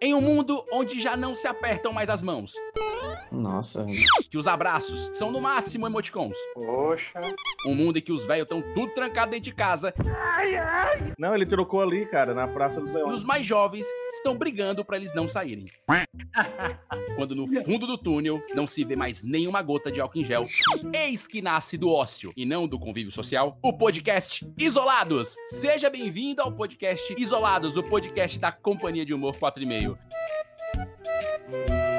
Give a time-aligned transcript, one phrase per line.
[0.00, 2.52] Em um mundo onde já não se apertam mais as mãos,
[3.30, 3.86] Nossa.
[4.28, 7.20] que os abraços são no máximo emoticons, Poxa.
[7.68, 9.94] um mundo em que os velhos estão tudo trancados dentro de casa
[11.16, 13.10] Não, ele trocou ali, cara, na Praça do e Leão.
[13.10, 15.64] os mais jovens estão brigando pra eles não saírem.
[17.16, 20.46] Quando no fundo do túnel não se vê mais nenhuma gota de álcool em gel,
[20.94, 25.34] eis que nasce do ócio e não do convívio social, o podcast Isolados.
[25.46, 29.96] Seja bem-vindo ao podcast Isolados, o podcast da Companhia de Humor 4,5.
[31.48, 31.91] Pra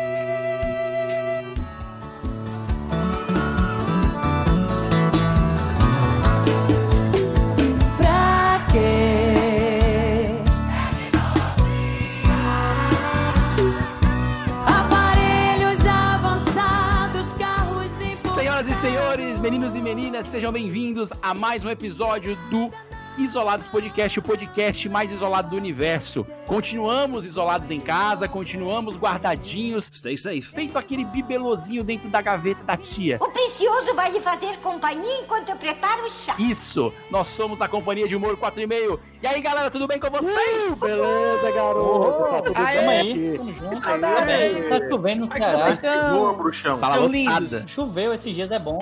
[19.73, 22.71] meninos e meninas, sejam bem-vindos a mais um episódio do
[23.17, 26.25] Isolados Podcast, o podcast mais isolado do universo.
[26.45, 30.41] Continuamos isolados em casa, continuamos guardadinhos, Stay safe.
[30.41, 33.17] feito aquele bibelozinho dentro da gaveta da tia.
[33.21, 36.35] O precioso vai lhe fazer companhia enquanto eu preparo o chá.
[36.37, 38.99] Isso, nós somos a Companhia de Humor 4,5.
[39.21, 40.77] E aí, galera, tudo bem com vocês?
[40.79, 42.31] Beleza, garoto.
[42.31, 43.81] Tá tudo Aê, bem aí, tamo junto.
[43.81, 46.17] Tá bem, tá chovendo no é estão?
[46.17, 46.77] Boa, bruxão.
[46.77, 47.39] Sala Seus lotada.
[47.39, 47.71] lindos.
[47.71, 48.79] Choveu esses dias, é bom.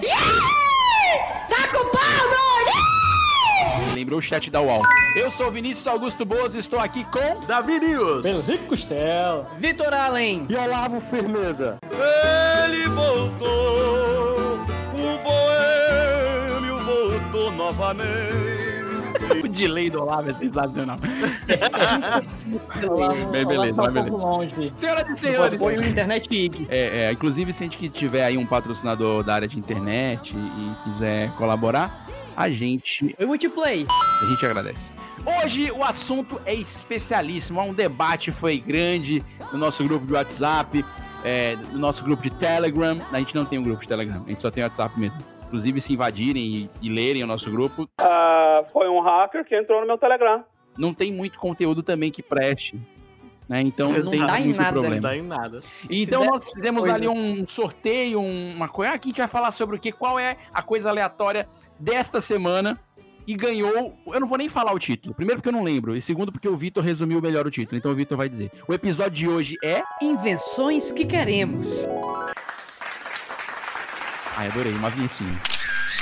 [1.50, 2.22] Tá com pau,
[3.94, 4.82] Lembrou o chat da UOL.
[5.16, 7.40] Eu sou o Vinícius Augusto Boas e estou aqui com...
[7.46, 8.24] Davi News.
[8.24, 9.50] Benzico Costela.
[9.58, 10.48] Vitor Allen.
[10.50, 11.78] E Olavo Firmeza.
[11.84, 14.60] Ele voltou,
[14.94, 18.51] o boêmio voltou novamente.
[19.44, 20.98] O delay do Olavo é sensacional.
[23.32, 24.18] Bem, beleza, tá um pouco beleza.
[24.18, 24.74] longe.
[24.76, 25.60] Senhoras e senhores...
[25.60, 26.68] Põe o Internet Geek.
[26.70, 30.90] É, é, inclusive, se a gente tiver aí um patrocinador da área de internet e
[30.90, 32.06] quiser colaborar,
[32.36, 33.86] a gente, Oi, Multiplay.
[33.90, 34.92] a gente agradece.
[35.26, 37.60] Hoje o assunto é especialíssimo.
[37.60, 40.84] Há um debate foi grande no nosso grupo de WhatsApp,
[41.24, 43.00] é, no nosso grupo de Telegram.
[43.12, 45.20] A gente não tem um grupo de Telegram, a gente só tem WhatsApp mesmo.
[45.52, 49.82] Inclusive, se invadirem e, e lerem o nosso grupo, Ah, foi um hacker que entrou
[49.82, 50.46] no meu Telegram.
[50.78, 52.80] não tem muito conteúdo também que preste.
[53.50, 53.60] Né?
[53.62, 54.72] Então não, Não tem dá em muito nada.
[54.72, 55.02] problema.
[55.02, 55.60] dá em nada.
[55.90, 56.96] Então nós fizemos coisa.
[56.96, 58.94] ali um sorteio, um- uma coisa.
[58.94, 62.80] Aqui a gente vai falar sobre o que, qual é a coisa aleatória desta semana.
[63.28, 63.94] E ganhou.
[64.08, 65.14] Eu não vou nem falar o título.
[65.14, 65.96] Primeiro porque eu não lembro.
[65.96, 67.78] E segundo porque o Vitor resumiu melhor o título.
[67.78, 68.52] Então o Vitor vai dizer.
[68.68, 69.84] O episódio de hoje é.
[70.02, 71.86] Invenções que queremos.
[74.42, 75.40] Ai, adorei, uma vinhetinha.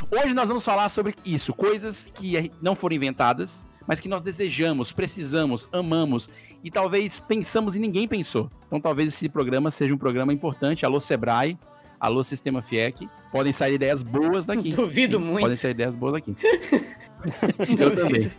[0.09, 1.53] Hoje nós vamos falar sobre isso.
[1.53, 6.29] Coisas que não foram inventadas, mas que nós desejamos, precisamos, amamos
[6.63, 8.49] e talvez pensamos e ninguém pensou.
[8.65, 10.85] Então talvez esse programa seja um programa importante.
[10.85, 11.57] Alô Sebrae,
[11.99, 13.09] alô Sistema FIEC.
[13.29, 14.71] Podem sair ideias boas daqui.
[14.71, 15.41] Duvido muito.
[15.41, 16.33] Podem sair ideias boas daqui.
[17.79, 18.31] eu também.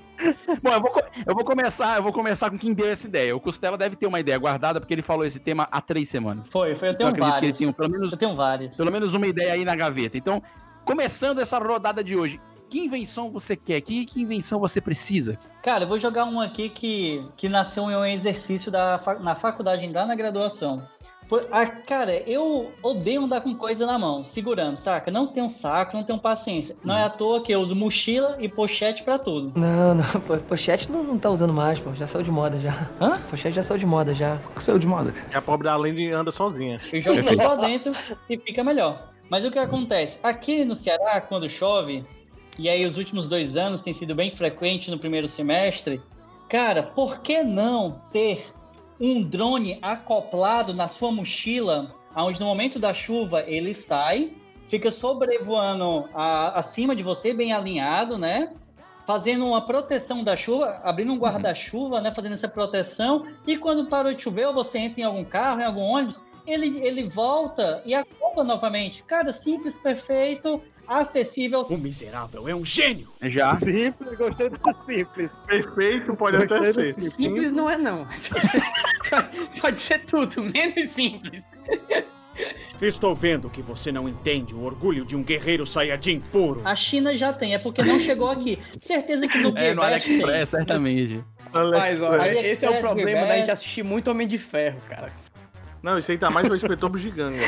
[0.63, 3.35] Bom, eu vou, eu vou começar, eu vou começar com quem deu essa ideia.
[3.35, 6.51] O Costela deve ter uma ideia guardada porque ele falou esse tema há três semanas.
[6.51, 6.89] Foi, foi.
[6.89, 7.59] Eu Eu tenho acredito que ele vários.
[7.59, 8.77] tenha pelo menos Eu tenho vários.
[8.77, 10.17] pelo menos uma ideia aí na gaveta.
[10.19, 10.43] Então,
[10.85, 13.81] começando essa rodada de hoje, que invenção você quer?
[13.81, 15.39] Que, que invenção você precisa?
[15.63, 19.87] Cara, eu vou jogar um aqui que, que nasceu em um exercício da, na faculdade,
[19.93, 20.83] lá na graduação.
[21.31, 25.11] Por- ah, cara, eu odeio andar com coisa na mão, segurando, saca?
[25.13, 26.77] Não tenho saco, não tenho paciência.
[26.85, 29.53] Não é à toa que eu uso mochila e pochete pra tudo.
[29.59, 31.95] Não, não, po- pochete não, não tá usando mais, pô.
[31.95, 32.89] Já saiu de moda já.
[33.01, 33.19] Hã?
[33.31, 34.39] Pochete já saiu de moda já.
[34.55, 35.15] que saiu de moda?
[35.33, 36.79] E a pobre da Lende anda sozinha.
[36.93, 37.93] Eu jogo lá dentro
[38.29, 39.11] e fica melhor.
[39.31, 40.19] Mas o que acontece?
[40.25, 42.05] Aqui no Ceará, quando chove,
[42.59, 46.03] e aí os últimos dois anos tem sido bem frequente no primeiro semestre,
[46.49, 48.47] cara, por que não ter
[49.01, 54.33] um drone acoplado na sua mochila, onde no momento da chuva ele sai,
[54.69, 58.53] fica sobrevoando a- acima de você, bem alinhado, né?
[59.07, 62.13] Fazendo uma proteção da chuva, abrindo um guarda-chuva, né?
[62.15, 63.27] Fazendo essa proteção.
[63.47, 66.81] E quando parou de chover, ou você entra em algum carro, em algum ônibus, ele,
[66.87, 69.03] ele volta e acopla novamente.
[69.05, 71.63] Cara, simples, perfeito, acessível.
[71.63, 73.09] O miserável é um gênio.
[73.23, 73.55] Já.
[73.55, 75.31] Simples, gostei do simples.
[75.47, 76.93] Perfeito, pode até ser.
[76.93, 78.07] Simples não é, não.
[79.61, 81.43] Pode ser tudo, menos simples.
[82.81, 86.63] Estou vendo que você não entende o orgulho de um guerreiro saiyajin puro.
[86.65, 88.59] A China já tem, é porque não chegou aqui.
[88.79, 89.83] Certeza que no É, no.
[89.83, 91.23] AliExpress, certamente.
[91.53, 93.27] Mas, ó, é esse é o que é, problema é.
[93.27, 95.13] da gente assistir muito Homem de Ferro, cara.
[95.83, 97.39] Não, isso aí tá mais pro inspetor bugiganga.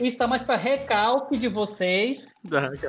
[0.00, 2.34] Isso tá mais pra recalque de vocês,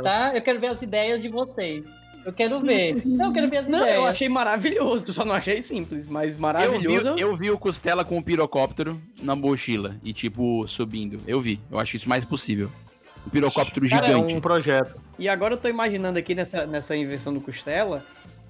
[0.03, 0.31] tá?
[0.35, 1.83] Eu quero ver as ideias de vocês.
[2.25, 3.01] Eu quero ver.
[3.05, 3.95] Não, eu quero ver as Não, ideias.
[3.95, 7.15] eu achei maravilhoso, só não achei simples, mas Eu vi, maravilhoso.
[7.17, 11.19] eu vi o Costela com o pirocóptero na mochila e, tipo, subindo.
[11.25, 11.59] Eu vi.
[11.71, 12.69] Eu acho isso mais possível.
[13.25, 14.33] um pirocóptero Cara, É gigante.
[14.35, 14.99] um projeto.
[15.17, 18.03] E agora eu tô imaginando aqui nessa, nessa invenção do Costela,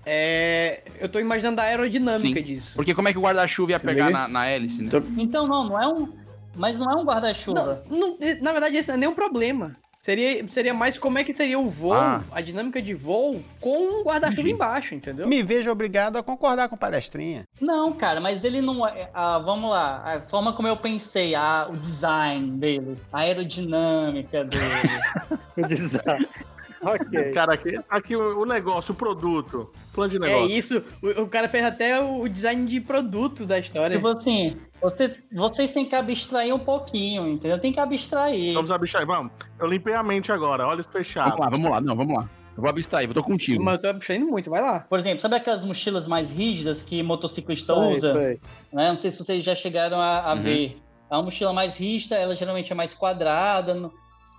[0.05, 2.45] é, eu tô imaginando a aerodinâmica Sim.
[2.45, 2.75] disso.
[2.75, 4.89] Porque como é que o guarda-chuva ia Se pegar na, na hélice, né?
[5.17, 6.09] Então não, não é um.
[6.55, 7.83] Mas não é um guarda-chuva.
[7.89, 9.75] Não, não, na verdade, esse não é nenhum problema.
[10.01, 12.21] Seria, seria mais como é que seria o voo, Ah.
[12.31, 15.27] a dinâmica de voo, com um guarda-chuva embaixo, entendeu?
[15.27, 17.43] Me vejo obrigado a concordar com o palestrinha.
[17.59, 19.09] Não, cara, mas ele não é.
[19.13, 24.63] ah, vamos lá, a forma como eu pensei, a, o design dele, a aerodinâmica dele.
[25.57, 26.25] O design.
[26.81, 27.31] Ok.
[27.31, 30.49] Cara, aqui, aqui o, o negócio, o produto, plano de É negócio.
[30.57, 33.95] isso, o, o cara fez até o, o design de produtos da história.
[33.95, 37.59] tipo assim, você, vocês têm que abstrair um pouquinho, entendeu?
[37.59, 38.53] Tem que abstrair.
[38.53, 39.31] Vamos abstrair, vamos.
[39.59, 41.31] Eu limpei a mente agora, olhos fechados.
[41.31, 41.81] Vamos lá, vamos lá.
[41.81, 42.29] Não, vamos lá.
[42.57, 43.63] Eu vou abstrair, eu tô contigo.
[43.63, 44.81] Mas eu tô abstraindo muito, vai lá.
[44.81, 48.13] Por exemplo, sabe aquelas mochilas mais rígidas que motociclista Sei, usa?
[48.13, 48.39] sei.
[48.73, 48.89] né?
[48.91, 50.41] Não sei se vocês já chegaram a, a Uhum.
[50.43, 50.77] ver.
[51.09, 53.73] A mochila mais rígida, ela geralmente é mais quadrada,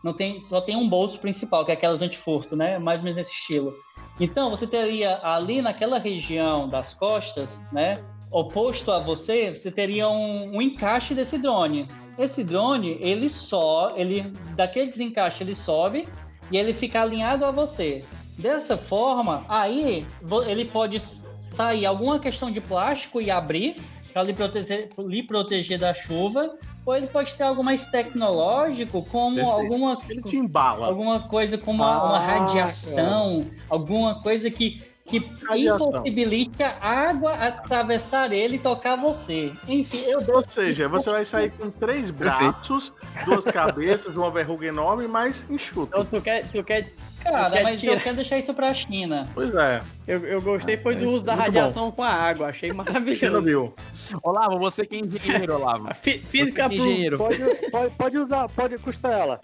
[0.02, 2.78] não, tem, só tem um bolso principal, que é aquelas antifurto, né?
[2.78, 3.74] Mais ou menos nesse estilo.
[4.18, 8.02] Então, você teria ali naquela região das costas, né?
[8.30, 11.88] Oposto a você, você teria um, um encaixe desse drone.
[12.18, 16.06] Esse drone, ele só, ele daquele desencaixe ele sobe
[16.50, 18.04] e ele fica alinhado a você.
[18.38, 20.06] Dessa forma, aí
[20.46, 23.76] ele pode sair alguma questão de plástico e abrir
[24.12, 26.54] para lhe proteger, lhe proteger da chuva,
[26.84, 29.56] ou ele pode ter algo mais tecnológico, como Perfeito.
[29.60, 30.86] alguma, Ele te embala.
[30.86, 35.88] alguma coisa como uma, uma Ah, radiação, alguma coisa que, que Radiação.
[35.88, 39.52] impossibilite a água atravessar ele e tocar você.
[39.68, 42.92] Enfim, eu dou Ou seja, você vai sair com três braços,
[43.24, 45.88] duas cabeças, uma verruga enorme, mas enxuto.
[45.88, 46.46] Então tu quer.
[46.50, 46.88] Tu quer
[47.22, 49.26] Cara, mas tirar- eu quero deixar isso pra China.
[49.34, 52.48] Pois é, eu, eu gostei foi do é uso da muito radiação com a água,
[52.48, 53.42] achei maravilhoso.
[53.42, 53.74] viu.
[54.22, 55.88] Olavo, você que é engenheiro, Olavo.
[56.02, 57.18] Física Você é engenheiro.
[57.18, 57.38] Pode,
[57.70, 59.40] pode, pode usar, pode costela.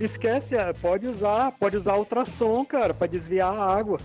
[0.00, 3.98] Esquece, é, pode usar, pode usar ultrassom, cara, pra desviar a água.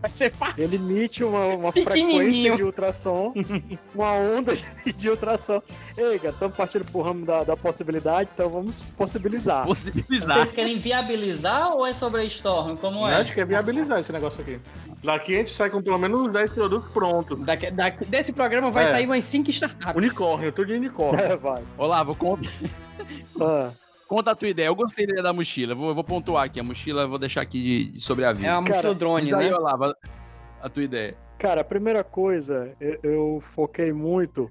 [0.00, 0.62] Vai ser fácil.
[0.62, 3.34] Ele emite uma, uma frequência de ultrassom,
[3.94, 4.54] uma onda
[4.96, 5.60] de ultrassom.
[5.98, 9.66] Ei, cara, estamos partindo pro ramo da, da possibilidade, então vamos possibilizar.
[9.66, 10.38] Possibilizar.
[10.38, 12.76] Vocês querem viabilizar ou é sobre a Storm?
[12.76, 13.18] Como A é?
[13.18, 14.60] gente quer viabilizar esse negócio aqui.
[15.02, 17.38] Daqui a gente sai com pelo menos uns 10 produtos prontos.
[17.40, 18.90] Daqui, daqui- desse programa vai É.
[18.92, 19.96] sair umas 5 startups.
[19.96, 21.20] Unicórnio, tudo de unicórnio.
[21.26, 21.62] É, vai.
[21.76, 22.48] Olavo, conta,
[23.40, 23.70] Ah,
[24.10, 24.66] conta a tua ideia.
[24.66, 25.72] Eu gostei da ideia da mochila.
[25.72, 26.58] Eu vou, eu vou pontuar aqui.
[26.58, 28.44] A mochila eu vou deixar aqui de, de sobreaviso.
[28.44, 29.56] É uma mochila Cara, drone, Diz aí, né?
[29.56, 29.94] Olavo, a,
[30.60, 31.16] a tua ideia.
[31.38, 34.50] Cara, a primeira coisa, eu, eu foquei muito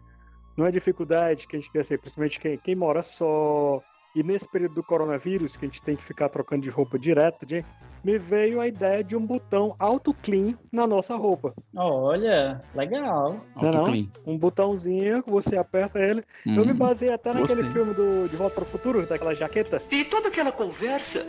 [0.55, 3.83] numa dificuldade que a gente tem, assim, principalmente quem, quem mora só,
[4.19, 7.45] e nesse período do coronavírus, que a gente tem que ficar trocando de roupa direto,
[7.45, 7.63] de,
[8.03, 11.53] me veio a ideia de um botão auto clean na nossa roupa.
[11.73, 13.39] Olha, legal.
[13.55, 13.79] Não é não?
[13.79, 14.07] Autoclean.
[14.27, 16.21] Um botãozinho, você aperta ele.
[16.45, 16.75] Eu me Hum.
[16.75, 17.71] baseei até naquele gostei.
[17.73, 19.81] filme do De Volta para o Futuro, daquela jaqueta.
[19.89, 21.25] E toda aquela conversa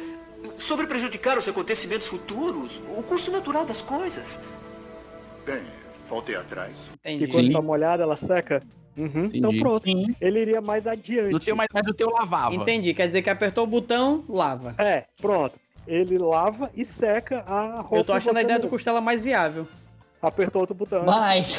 [0.59, 4.41] sobre prejudicar os acontecimentos futuros, o curso natural das coisas.
[5.47, 5.63] Bem,
[6.09, 6.73] voltei atrás.
[6.95, 7.29] Entendi.
[7.29, 7.53] quando Sim.
[7.53, 8.61] tá molhada, ela seca.
[8.97, 9.85] Uhum, então pronto.
[9.85, 10.15] Sim.
[10.21, 11.31] Ele iria mais adiante.
[11.33, 12.55] No teu, mas, mas no teu lavava.
[12.55, 12.93] Entendi.
[12.93, 14.75] Quer dizer que apertou o botão, lava.
[14.79, 15.59] É, pronto.
[15.87, 17.97] Ele lava e seca a roupa.
[17.97, 18.77] Eu tô achando a ideia do mesmo.
[18.77, 19.67] Costela mais viável.
[20.21, 21.05] Apertou outro botão.
[21.05, 21.49] Mas,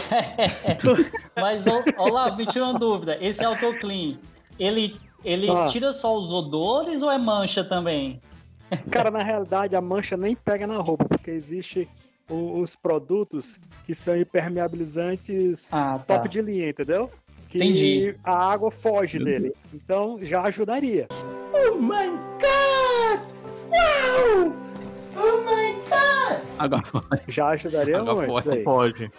[1.35, 3.17] mas ô, Olavo, me tira uma dúvida.
[3.19, 4.17] Esse AutoClean,
[4.59, 4.95] ele,
[5.25, 5.65] ele Ah.
[5.67, 8.21] tira só os odores ou é mancha também?
[8.89, 11.89] Cara, na realidade, a mancha nem pega na roupa, porque existe
[12.29, 16.15] o- os produtos que são impermeabilizantes Ah, tá.
[16.17, 17.09] top de linha, entendeu?
[17.51, 18.15] Que Entendi.
[18.23, 19.53] a água foge dele.
[19.73, 21.07] Então já ajudaria.
[21.53, 23.21] Oh my god!
[23.69, 24.53] Uau!
[25.17, 26.41] Oh my god!
[26.57, 26.83] Agora,
[27.27, 28.29] Já ajudaria Água muito.
[28.29, 28.39] foge.
[28.47, 28.63] isso aí.
[28.63, 29.11] Pode.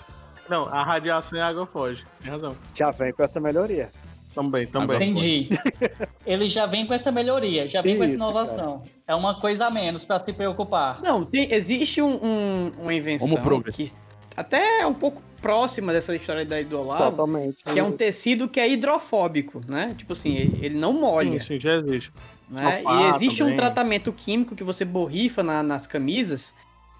[0.48, 2.04] Não, a radiação e a água foge.
[2.22, 2.56] Tem razão.
[2.74, 3.90] Já vem com essa melhoria.
[4.34, 4.96] Também, também.
[5.10, 5.48] Entendi.
[6.24, 8.82] Ele já vem com essa melhoria, já vem com essa Isso, inovação.
[9.06, 11.02] É uma coisa a menos pra se preocupar.
[11.02, 13.28] Não, tem- existe um- um- uma invenção
[13.74, 13.92] que
[14.36, 17.64] até é um pouco próxima dessa história daí do Olavo, Totalmente.
[17.64, 19.94] que é um tecido que é hidrofóbico, né?
[19.98, 21.40] Tipo assim, ele ele não molha.
[21.40, 22.12] Sim, sim, já existe.
[22.48, 22.82] né?
[22.82, 23.56] E existe um também.
[23.56, 26.54] tratamento químico que você borrifa na- nas camisas.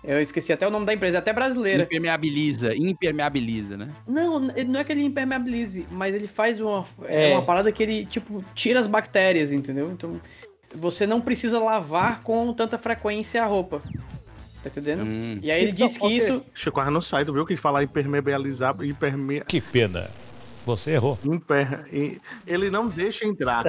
[0.05, 1.85] Eu esqueci até o nome da empresa, é até brasileira.
[1.85, 3.89] impermeabiliza, impermeabiliza, né?
[4.09, 7.31] Não, não é que ele impermeabilize, mas ele faz uma, é.
[7.31, 7.35] É.
[7.35, 9.93] uma parada que ele, tipo, tira as bactérias, entendeu?
[9.93, 10.21] Então,
[10.75, 13.81] você não precisa lavar com tanta frequência a roupa.
[14.63, 15.03] Tá entendendo?
[15.03, 15.39] Hum.
[15.43, 16.17] E aí ele Então, disse que ok.
[16.19, 16.45] isso.
[16.55, 19.41] Chico não sai, tu viu que falar impermeabilizar, imperme...
[19.43, 20.09] Que pena.
[20.65, 21.19] Você errou.
[21.25, 21.87] imper...
[22.47, 23.65] Ele não deixa entrar.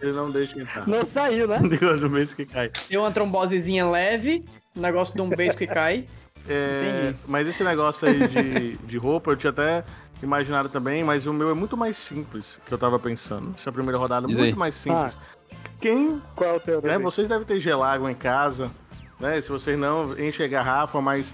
[0.00, 0.86] Ele não deixa entrar.
[0.86, 1.58] Não saiu, né?
[1.78, 2.70] Deus do mês que cai.
[2.88, 4.44] Deu uma trombosezinha leve,
[4.74, 6.06] negócio de um beijo que cai.
[6.48, 7.18] É, Entendi.
[7.28, 9.84] mas esse negócio aí de, de roupa, eu tinha até
[10.22, 13.52] imaginado também, mas o meu é muito mais simples que eu tava pensando.
[13.54, 14.54] Essa primeira rodada é muito aí.
[14.54, 15.18] mais simples.
[15.80, 16.20] Quem.
[16.34, 16.98] Qual é o teu, né?
[16.98, 18.70] Vocês devem ter gelágua em casa,
[19.20, 19.40] né?
[19.40, 21.32] Se vocês não enchem a garrafa, mas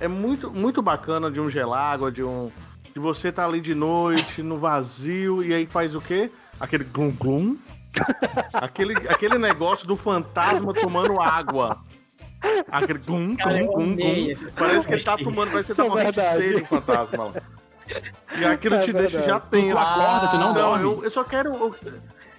[0.00, 2.50] é muito, muito bacana de um gelágua, de um.
[2.92, 6.30] De você tá ali de noite, no vazio, e aí faz o quê?
[6.58, 7.56] Aquele glum glum.
[8.52, 11.78] aquele, aquele negócio do fantasma tomando água.
[12.70, 14.26] Aquele glum, glum, glum, glum.
[14.56, 17.32] Parece que ele tá tomando, ser Isso tá é morrendo de sede o fantasma lá.
[18.38, 19.26] E aquilo É te deixa verdade.
[19.26, 19.72] já tenso.
[19.72, 20.84] Tu acorda, tu não dorme?
[20.84, 21.50] Eu, eu só quero.
[21.50, 21.74] Eu,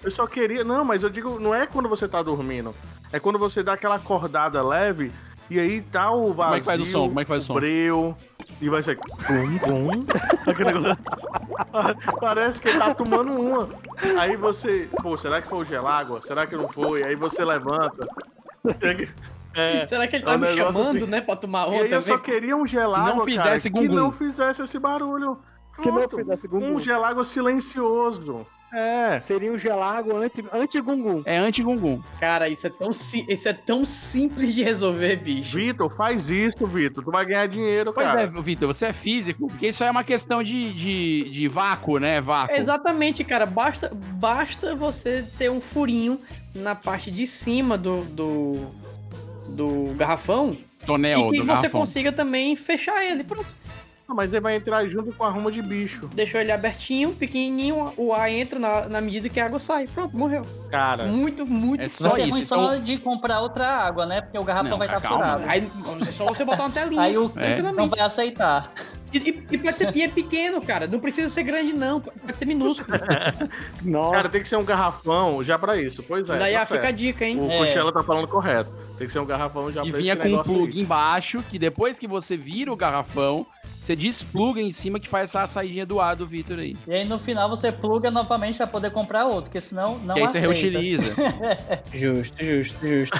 [0.02, 0.64] eu só queria.
[0.64, 2.74] Não, mas eu digo, não é quando você tá dormindo.
[3.12, 5.12] É quando você dá aquela acordada leve
[5.50, 6.44] e aí tá o vazio.
[6.44, 7.08] Como é que faz o som?
[7.08, 7.54] Como é que faz o som?
[7.54, 8.16] breu,
[8.60, 8.98] e vai ser.
[9.28, 10.96] Negócio-
[12.20, 13.68] Parece que ele tá tomando uma.
[14.18, 14.88] Aí você.
[15.02, 16.20] Pô, será que foi o gelágua?
[16.22, 17.02] Será que não foi?
[17.02, 18.06] Aí você levanta.
[19.54, 21.06] É, Será que ele é tá um me chamando, assim.
[21.06, 21.96] né, pra tomar E aí outra?
[21.96, 22.74] eu só queria um Que
[23.16, 25.38] não fizesse cara, que não fizesse esse barulho.
[25.80, 26.74] Que não fizesse gum-gum.
[26.74, 28.46] Um gelágua silencioso.
[28.74, 29.20] É.
[29.20, 31.22] Seria um anti- anti-gungum.
[31.26, 32.00] É anti-gungum.
[32.18, 35.54] Cara, isso é, tão, si- isso é tão simples de resolver, bicho.
[35.56, 37.04] Vitor, faz isso, Vitor.
[37.04, 38.22] Tu vai ganhar dinheiro, Pois cara.
[38.22, 41.98] é, Vitor, você é físico, porque isso aí é uma questão de, de, de vácuo,
[41.98, 42.18] né?
[42.22, 42.56] Vácuo.
[42.56, 43.44] Exatamente, cara.
[43.44, 46.18] Basta, basta você ter um furinho
[46.54, 48.66] na parte de cima do, do,
[49.48, 51.80] do garrafão Tonel e que do você garrafão.
[51.80, 53.22] consiga também fechar ele.
[53.22, 53.46] Pronto.
[54.08, 56.08] Ah, mas ele vai entrar junto com a ruma de bicho.
[56.14, 59.86] Deixou ele abertinho, pequenininho, o ar entra na, na medida que a água sai.
[59.86, 60.42] Pronto, morreu.
[60.70, 61.04] Cara.
[61.04, 62.38] Muito, muito É só ser isso.
[62.38, 64.20] Então, só de comprar outra água, né?
[64.20, 65.24] Porque o garrafão Não, vai estar calma.
[65.24, 65.44] furado.
[65.46, 65.66] Aí
[66.06, 67.00] é só você botar uma telinha.
[67.02, 67.62] Aí o É.
[67.62, 68.70] não vai aceitar.
[69.12, 70.86] E, e- e pode ser, e é pequeno, cara.
[70.86, 72.00] Não precisa ser grande, não.
[72.00, 72.88] Pode ser minúsculo.
[73.84, 74.12] Nossa.
[74.16, 76.02] Cara, tem que ser um garrafão já pra isso.
[76.02, 76.38] Pois é.
[76.38, 77.38] Daí tá ah, fica a dica, hein?
[77.40, 77.92] O É.
[77.92, 78.70] Tá falando correto.
[78.98, 80.82] Tem que ser um garrafão já E pra vinha esse com um negócio plug aí.
[80.82, 83.46] embaixo, que depois que você vira o garrafão,
[83.82, 86.76] você despluga em cima que faz essa saidinha do ar do Vitor aí.
[86.86, 90.20] E aí no final você pluga novamente pra poder comprar outro, porque senão não que
[90.20, 90.54] aí você aceita.
[90.54, 91.14] reutiliza.
[91.92, 93.18] Justo, justo, justo.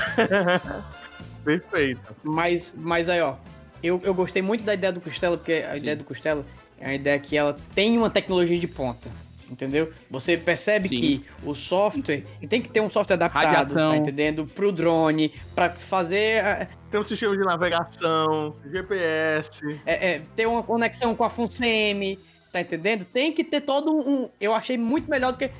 [1.45, 2.14] Perfeito.
[2.23, 3.35] Mas, mas aí, ó.
[3.83, 6.47] Eu, eu gostei muito da ideia do Costela, porque a ideia do Costela
[6.78, 9.11] é uma ideia que ela tem uma tecnologia de ponta.
[9.52, 9.92] Entendeu?
[10.11, 10.97] Você percebe Sim.
[10.97, 13.44] que o software tem que ter um software adaptado,
[13.75, 13.90] Radiação.
[13.90, 14.47] tá entendendo?
[14.47, 16.42] Pro drone, pra fazer.
[16.42, 19.61] é, Tem um sistema de navegação, GPS.
[19.85, 22.18] é, é, ter uma conexão com a FUNSEMI,
[22.50, 23.04] tá entendendo?
[23.04, 24.30] Tem que ter todo um.
[24.40, 25.50] Eu achei muito melhor do que.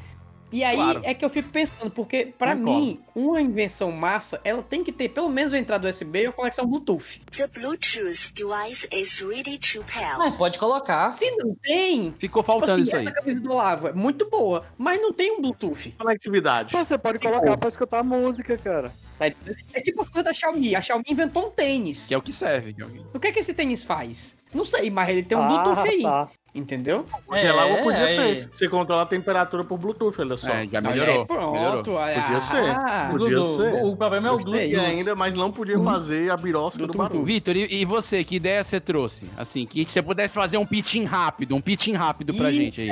[0.53, 1.01] E aí Claro.
[1.05, 2.79] é que eu fico pensando, porque pra Concordo.
[2.81, 6.33] mim, uma invenção massa, ela tem que ter pelo menos uma entrada USB e uma
[6.33, 7.21] conexão Bluetooth.
[7.31, 10.21] The Bluetooth device is ready to pair.
[10.21, 11.11] Ah, pode colocar.
[11.13, 13.07] Se não tem, Ficou Tipo faltando assim, isso aí.
[13.07, 15.93] essa camisa do Olavo é muito boa, mas não tem um Bluetooth.
[15.99, 16.77] Conectividade.
[16.77, 18.93] Você pode colocar pra escutar música, cara.
[19.19, 19.27] tá?
[19.73, 20.75] É tipo a coisa da Xiaomi.
[20.77, 22.09] A Xiaomi inventou um tênis.
[22.09, 22.75] Que é o que serve.
[22.75, 24.35] que o que- O que é que esse tênis faz?
[24.53, 26.03] Não sei, mas ele tem um Ah, Bluetooth aí.
[26.03, 26.29] tá.
[26.55, 27.07] Entendeu?
[27.35, 28.17] Gelágua É, podia aí.
[28.17, 28.49] ter.
[28.53, 30.49] Você controla a temperatura por Bluetooth, olha só.
[30.51, 31.25] É, já aí, melhorou.
[31.25, 31.53] pronto.
[31.53, 31.95] melhorou.
[31.97, 32.71] olha- Podia ser.
[32.71, 33.85] Ah, Podia ser.
[33.85, 34.77] O problema é o Bluetooth.
[34.77, 37.25] ainda, mas não podia fazer a birosca do barulho.
[37.25, 39.25] Vitor, e, e você, que ideia você trouxe?
[39.35, 42.91] Assim, que você pudesse fazer um pitching rápido, um pitching rápido pra Ih, gente aí.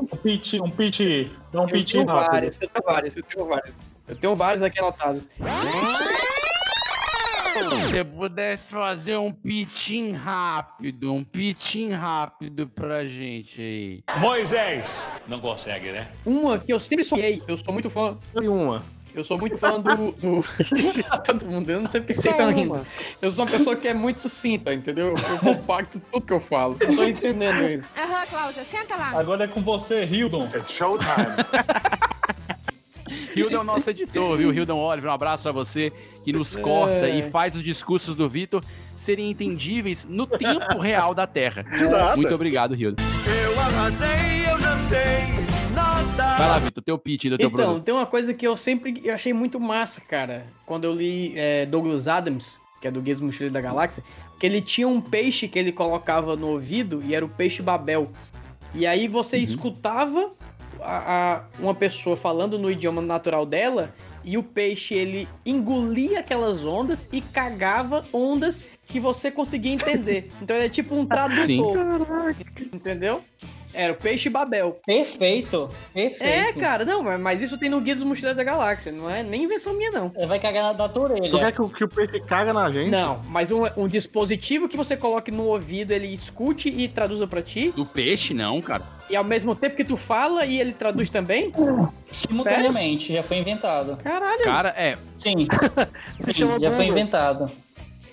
[0.00, 2.26] Um pitch, um pitch, um eu pitch tenho rápido.
[2.32, 3.74] várias, eu tenho várias, eu tenho várias.
[4.08, 5.28] Eu tenho várias aqui anotadas.
[7.58, 14.04] Se você pudesse fazer um pitching rápido, um pitching rápido pra gente aí.
[14.18, 15.08] Moisés!
[15.26, 16.08] Não consegue, né?
[16.24, 18.16] Uma que eu sempre sonhei, eu sou muito fã.
[18.40, 18.82] E uma.
[19.14, 20.12] Eu sou muito fã do.
[20.12, 20.44] do...
[21.24, 22.54] Todo mundo, eu não sei porque vocês estão uma.
[22.54, 22.86] rindo.
[23.20, 25.16] Eu sou uma pessoa que é muito sucinta, entendeu?
[25.16, 26.76] Eu compacto tudo que eu falo.
[26.78, 27.90] Eu tô entendendo isso.
[27.96, 29.18] Aham, Cláudia, senta lá.
[29.18, 30.46] Agora é com você, Hildon.
[30.54, 31.08] It's showtime.
[33.36, 34.52] Hildon é o nosso editor, viu?
[34.52, 35.92] Hildon Oliver, um abraço pra você
[36.24, 38.62] que nos corta e faz os discursos do Vitor
[38.96, 41.64] serem entendíveis no tempo real da Terra.
[42.16, 43.02] Muito obrigado, Hildon.
[43.26, 46.36] Eu arrasei, eu já sei nada.
[46.36, 47.84] Vai lá, Vitor, teu pitch do teu Então, produto.
[47.84, 50.46] tem uma coisa que eu sempre eu achei muito massa, cara.
[50.66, 54.02] Quando eu li é, Douglas Adams, que é do Guia do Mochileiro da Galáxia,
[54.38, 58.10] que ele tinha um peixe que ele colocava no ouvido e era o peixe Babel.
[58.74, 59.42] E aí você Uhum.
[59.42, 60.30] escutava
[60.82, 63.92] a- a- uma pessoa falando no idioma natural dela
[64.24, 70.30] e o peixe ele engolia aquelas ondas e cagava ondas que você conseguia entender.
[70.42, 72.34] Então ele é tipo um tradutor.
[72.72, 73.22] Entendeu?
[73.74, 74.80] Era o peixe Babel.
[74.86, 76.22] Perfeito, perfeito.
[76.24, 79.44] É, cara, não, mas, isso tem no Guia dos Mochileiros da Galáxia, não é nem
[79.44, 80.10] invenção minha, não.
[80.16, 81.30] Ele vai cagar na, tua orelha.
[81.30, 82.88] Tu quer que, o- que o peixe caga na gente?
[82.88, 87.42] Não, mas um, um dispositivo que você coloque no ouvido, ele escute e traduza pra
[87.42, 88.84] ti, Do peixe, não, cara.
[89.10, 91.52] e ao mesmo tempo que tu fala e ele traduz também?
[92.10, 93.98] Simultaneamente, já foi inventado.
[93.98, 94.44] Caralho.
[94.44, 94.96] Cara, é.
[95.20, 95.46] Sim,
[96.32, 97.50] sim já foi inventado.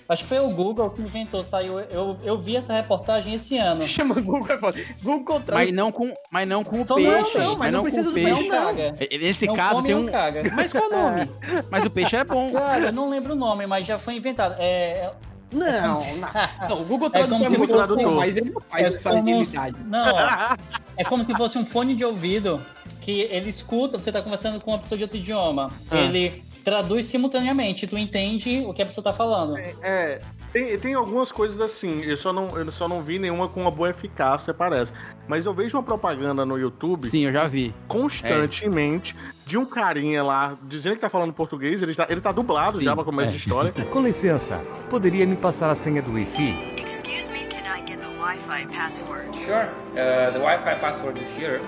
[0.08, 1.80] Acho que foi o Google que inventou, saiu.
[1.80, 3.78] Eu, eu vi essa reportagem esse ano.
[3.80, 4.78] Se chama Google, é foda.
[5.02, 5.60] Google Trans.
[5.60, 7.10] Mas não com, mas não com o Só peixe.
[7.38, 8.34] não, não, mas não com precisa do peixe.
[8.34, 8.64] peixe, não.
[8.66, 8.94] Caga.
[9.18, 10.06] Nesse Não caso tem não um.
[10.06, 10.42] caga.
[10.54, 11.30] Mas qual o nome?
[11.70, 12.52] Mas o peixe é bom.
[12.52, 14.54] Cara, eu não lembro o nome, mas já foi inventado.
[14.58, 15.10] É,
[15.52, 16.04] Não, não.
[16.68, 18.84] Não, o Google É Tradutor como é, se muito fosse- bom, mas ele não faz
[18.84, 19.76] é essa utilidade.
[19.86, 20.04] não,
[20.96, 22.60] é como se fosse um fone de ouvido
[23.00, 25.70] que ele escuta, você tá conversando com uma pessoa de outro idioma.
[25.90, 25.96] Ah.
[25.96, 29.56] Ele traduz simultaneamente, tu entende o que a pessoa tá falando.
[29.56, 30.20] É,
[30.52, 33.70] tem, tem algumas coisas assim, eu só, não, eu só não vi nenhuma com uma
[33.70, 34.92] boa eficácia, parece.
[35.28, 37.72] Mas eu vejo uma propaganda no YouTube Sim, eu já vi.
[37.86, 39.14] constantemente
[39.46, 42.96] de um carinha lá dizendo que tá falando português, ele tá, ele tá dublado já
[42.96, 43.32] pra começo é.
[43.32, 43.72] de história.
[43.92, 46.82] Com licença, poderia me passar a senha do Wi-Fi?
[46.84, 49.28] Excuse me, can I get the Wi-Fi password?
[49.38, 49.68] Sure.
[49.92, 51.60] Uh, the Wi-Fi password is here.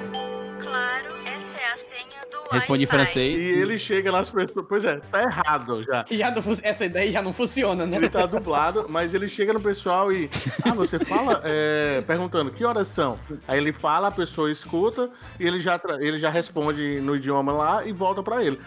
[0.61, 3.39] Claro, essa é a senha do Respondi em francês.
[3.39, 4.67] E ele chega nas pessoas.
[4.69, 6.05] Pois é, tá errado já.
[6.11, 7.97] Já não essa ideia já não funciona, né?
[7.97, 10.29] Ele tá dublado, mas ele chega no pessoal e.
[10.65, 11.41] Ah, você fala?
[11.45, 13.19] é, perguntando que horas são.
[13.47, 17.87] Aí ele fala, a pessoa escuta e ele já, ele já responde no idioma lá
[17.87, 18.61] e volta pra ele.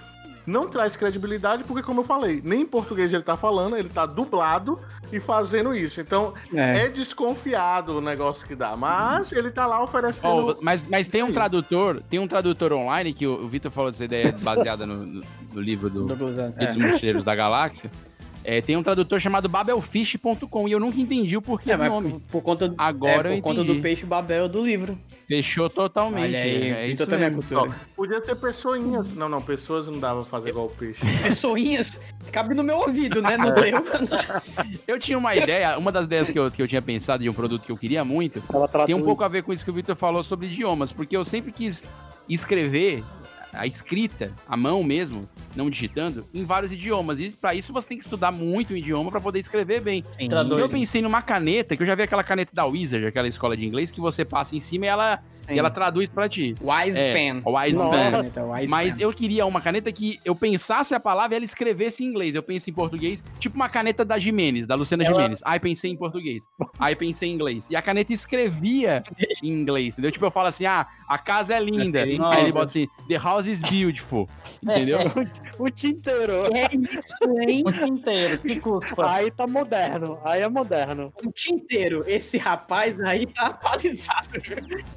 [0.46, 4.06] Não traz credibilidade porque, como eu falei, nem em português ele tá falando, ele tá
[4.06, 4.80] dublado
[5.12, 6.02] e fazendo isso.
[6.02, 6.86] Então É.
[6.86, 8.76] é, desconfiado o negócio que dá.
[8.76, 10.28] Mas ele tá lá oferecendo.
[10.28, 13.92] Ó, mas, mas tem um tradutor, tem um tradutor online que o, o Vitor falou
[13.92, 15.22] dessa ideia baseada no, no-
[15.54, 16.74] no livro do Douglas, é.
[16.74, 17.92] Mochileiros da Galáxia.
[18.44, 22.12] É, tem um tradutor chamado babelfish.com e eu nunca entendi o porquê É, do nome.
[22.12, 24.98] por, por conta, Agora é, por conta do peixe Babel do livro.
[25.28, 26.26] Fechou totalmente.
[26.26, 27.44] Olha aí, é, é Vitor isso também é mesmo.
[27.44, 27.72] cultura.
[27.72, 29.14] Ó, podia ter pessoinhas.
[29.14, 31.00] Não, não, pessoas não dava pra fazer igual o peixe.
[31.22, 33.36] Pessoinhas, cabe no meu ouvido, né?
[33.36, 33.38] É.
[33.38, 34.82] No teu.
[34.88, 37.34] Eu tinha uma ideia, uma das ideias que eu, que eu tinha pensado de um
[37.34, 38.42] produto que eu queria muito,
[38.86, 41.24] tem um pouco a ver com isso que o Vitor falou sobre idiomas, porque eu
[41.24, 41.84] sempre quis
[42.28, 43.04] escrever
[43.54, 47.20] a escrita, a mão mesmo, não digitando, em vários idiomas.
[47.20, 50.04] E pra isso você tem que estudar muito o idioma pra poder escrever bem.
[50.12, 50.26] Sim.
[50.26, 53.56] Então eu pensei numa caneta, que eu já vi aquela caneta da Wizard, aquela escola
[53.58, 56.56] de inglês, que você passa em cima e ela, e ela traduz pra ti.
[56.62, 57.44] Wise É, Pen.
[57.46, 58.68] Wise Pen.
[58.70, 59.04] Mas Pen.
[59.04, 62.36] eu queria uma caneta que eu pensasse a palavra e ela escrevesse em inglês.
[62.36, 65.40] Eu penso em português, tipo uma caneta da Jimenez, da Luciana Ela- Jimenez.
[65.44, 66.44] Aí pensei em português.
[66.80, 67.68] Aí pensei em inglês.
[67.70, 69.04] E a caneta escrevia
[69.44, 70.12] em inglês, entendeu?
[70.12, 72.06] Tipo, eu falo assim, ah, a casa é linda.
[72.06, 72.36] Nossa.
[72.36, 74.28] Aí ele bota assim, the house is beautiful.
[74.64, 75.00] Entendeu?
[75.60, 76.34] O tinteiro.
[76.56, 77.64] É isso, hein?
[77.68, 78.96] Um tinteiro, que custa.
[79.10, 80.20] Aí tá moderno.
[80.24, 81.14] Aí é moderno.
[81.24, 82.04] O tinteiro.
[82.08, 84.30] Esse rapaz aí tá atualizado.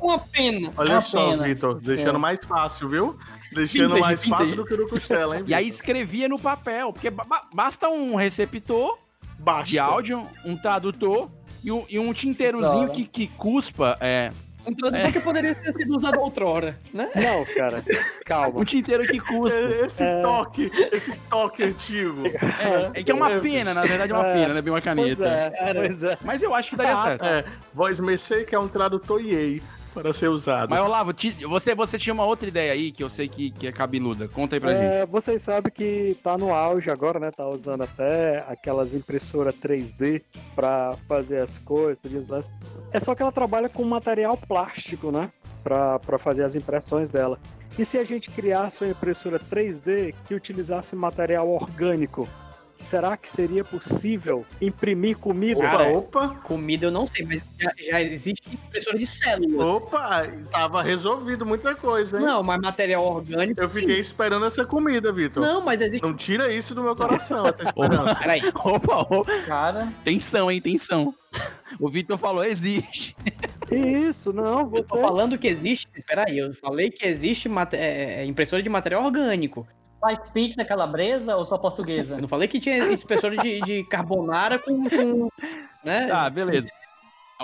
[0.01, 0.73] Uma pena.
[0.77, 1.45] Olha Uma só, pena.
[1.45, 2.19] Vitor, deixando É.
[2.19, 3.19] mais fácil, viu?
[3.53, 4.57] Deixando Vintage, mais fácil vintage.
[4.57, 5.45] do que no costela, hein?
[5.49, 8.99] E aí escrevia no papel, porque ba- ba- basta um receptor
[9.39, 9.65] Basta.
[9.71, 11.31] de áudio, um tradutor
[11.63, 14.31] e um, e um tinteirozinho que, que cuspa, é,
[14.67, 17.11] Um tradutor que poderia ter sido usado outrora, né?
[17.15, 17.83] Não, cara.
[18.25, 18.61] Calma.
[18.61, 19.59] um tinteiro que cuspa.
[19.59, 20.23] É, Esse É.
[20.23, 22.27] toque, esse toque antigo.
[22.27, 24.33] É, é que é uma pena, na verdade é uma É.
[24.35, 25.25] pena, não é bem uma Pois caneta.
[25.27, 26.19] é, pois é.
[26.23, 27.25] Mas eu acho que daria Ah, certo.
[27.25, 29.61] É, voz Messei, que é um tradutor EA
[29.95, 30.69] para ser usado.
[30.71, 33.67] Mas, Olavo, ti- você, você tinha uma outra ideia aí que eu sei que, que
[33.67, 34.29] é cabeluda.
[34.29, 34.83] Conta aí pra gente.
[34.95, 37.31] É, vocês sabem que tá no auge agora, né?
[37.31, 40.23] Tá usando até aquelas impressoras 3D
[40.55, 42.53] pra fazer as coisas, tudo isso.
[42.93, 45.31] É só que ela trabalha com material plástico, né?
[45.63, 47.39] Pra fazer as impressões dela.
[47.79, 52.29] E se a gente criasse uma impressora 3D que utilizasse material orgânico?
[52.85, 55.59] Será que seria possível imprimir comida?
[55.59, 59.61] Opa, Cara, opa, Comida eu não sei, mas já, já existe impressora de células.
[59.67, 62.27] opa, tava resolvido muita coisa, hein?
[62.27, 63.61] Não, mas material orgânico.
[63.61, 65.43] Eu fiquei esperando essa comida, Vitor.
[65.43, 66.03] Não, mas existe.
[66.03, 68.15] Não tira isso do meu coração, essa esperança.
[68.17, 68.43] Peraí.
[68.55, 69.41] Opa, opa.
[69.47, 70.61] Cara, Tensão, hein?
[70.61, 71.15] Tensão.
[71.81, 73.17] O Vitor falou, existe.
[73.67, 74.71] Que isso, não.
[74.75, 75.89] Eu tô você- falando que existe.
[76.07, 79.67] Peraí, eu falei que existe mate- é, é, impressora de material orgânico.
[80.05, 82.15] Faz pizza calabresa ou só portuguesa?
[82.17, 84.89] Eu não falei que tinha impressora de, de carbonara com.
[84.89, 85.29] com
[85.83, 86.07] né?
[86.07, 86.69] Tá, beleza.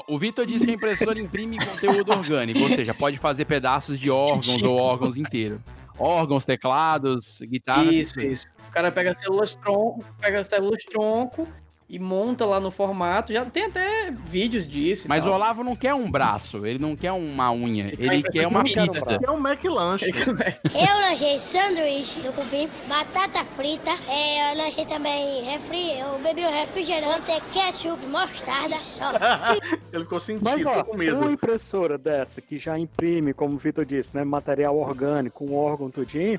[0.06, 4.10] O Vitor disse que a impressora imprime conteúdo orgânico, ou seja, pode fazer pedaços de
[4.10, 5.58] órgãos ou órgãos inteiros.
[5.98, 7.92] Órgãos, teclados, guitarras.
[7.92, 8.46] Isso, isso.
[8.68, 11.46] O cara pega células tronco, pega células tronco
[11.90, 13.32] e monta lá no formato.
[13.32, 15.08] Já tem até vídeos disso.
[15.08, 15.34] Mas o tal.
[15.34, 19.18] Olavo não quer um braço, ele não quer uma unha, ele quer quer uma pizza.
[19.20, 20.06] É um McLanche.
[20.72, 26.50] Eu lanchei sanduíche do cupim, batata frita, é, eu lanchei também refri, eu bebi um
[26.50, 29.10] refrigerante, ketchup, mostarda, só.
[29.92, 31.16] Ele ficou Mas sentindo, ó, ficou com medo.
[31.16, 35.90] uma impressora dessa que já imprime, como o Vitor disse, né, material orgânico, um órgão
[35.90, 36.38] tudinho,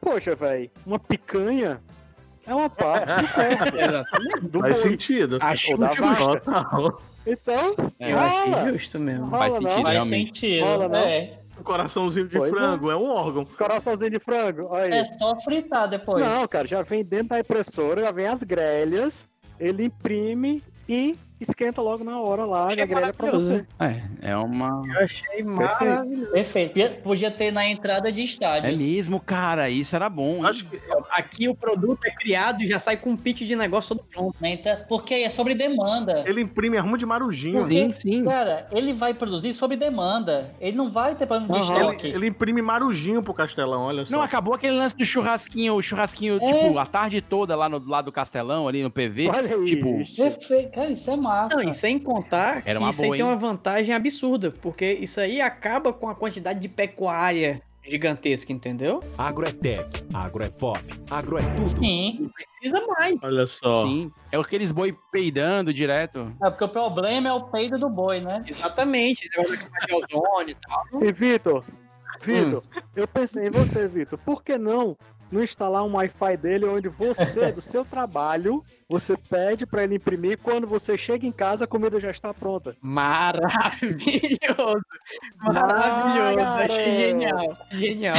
[0.00, 1.80] poxa, velho, uma picanha
[2.46, 3.76] é uma parte do corpo.
[3.78, 4.48] Exatamente.
[4.48, 5.38] do Faz sentido.
[5.40, 6.98] Acho justo.
[7.26, 8.72] Então, É, Eu rola.
[8.72, 9.26] justo mesmo.
[9.26, 9.60] Rola, Faz não?
[9.60, 9.82] sentido.
[9.82, 10.26] Faz realmente.
[10.40, 10.64] sentido.
[10.64, 10.98] Rola, não?
[10.98, 11.38] É.
[11.58, 12.56] Um coraçãozinho de Pois é.
[12.56, 12.96] frango, é.
[12.96, 13.44] um órgão.
[13.44, 15.00] Coraçãozinho de frango, olha aí.
[15.00, 16.24] É só fritar depois.
[16.24, 19.26] Não, cara, já vem dentro da impressora, já vem as grelhas,
[19.60, 23.64] ele imprime e esquenta logo na hora lá, Achei na grelha pra maravilhoso.
[23.78, 23.84] você.
[24.22, 24.82] É, é uma.
[24.86, 26.30] Eu achei maravilhoso.
[26.32, 26.72] Perfeito.
[26.72, 28.80] Podia- Podia ter na entrada de É estádios.
[28.80, 29.68] mesmo, cara.
[29.70, 30.36] Isso era bom.
[30.36, 30.46] hein?
[30.46, 33.94] Acho que Aqui o produto é criado e já sai com um pitch de negócio
[33.94, 34.36] todo pronto.
[34.88, 36.24] Porque é sobre demanda.
[36.26, 37.66] ele imprime arrumo de marujinho.
[37.68, 38.24] Sim, sim.
[38.24, 40.50] Cara, ele vai produzir sob demanda.
[40.60, 41.62] Ele não vai ter plano de Aham.
[41.80, 42.06] estoque.
[42.06, 44.16] Ele, ele imprime marujinho pro Castelão, olha só.
[44.16, 46.46] Não, acabou aquele lance do churrasquinho, o churrasquinho, É.
[46.46, 49.28] tipo, a tarde toda lá no lado do Castelão, ali no PV.
[49.28, 49.64] Olha.
[49.64, 50.72] Tipo, Perfeito.
[50.72, 51.56] Cara, isso é massa.
[51.56, 53.32] Não, e sem contar Era que uma isso aí boa, tem hein?
[53.32, 59.00] uma vantagem absurda, porque isso aí acaba com a quantidade de pecuária gigantesca, entendeu?
[59.18, 60.78] Agro é tech, agro é pop,
[61.10, 61.80] agro é tudo.
[61.80, 62.18] Sim.
[62.20, 63.16] Não precisa mais.
[63.22, 63.84] Olha só.
[63.86, 64.10] sim.
[64.30, 66.32] É aqueles boi peidando direto.
[66.42, 68.44] É porque o problema é o peido do boi, né?
[68.46, 71.02] Exatamente, de ozônio e tal.
[71.02, 71.64] E Vitor,
[72.22, 72.80] Vitor, Hum.
[72.94, 74.16] eu pensei em você, Vitor.
[74.20, 74.96] Por que não
[75.32, 80.38] não instalar um Wi-Fi dele onde você, do seu trabalho, você pede pra ele imprimir
[80.38, 82.76] quando você chega em casa a comida já está pronta.
[82.82, 84.82] Maravilhoso!
[85.38, 86.40] Maravilhoso!
[86.40, 87.56] Ah, Achei genial!
[87.70, 88.16] Genial!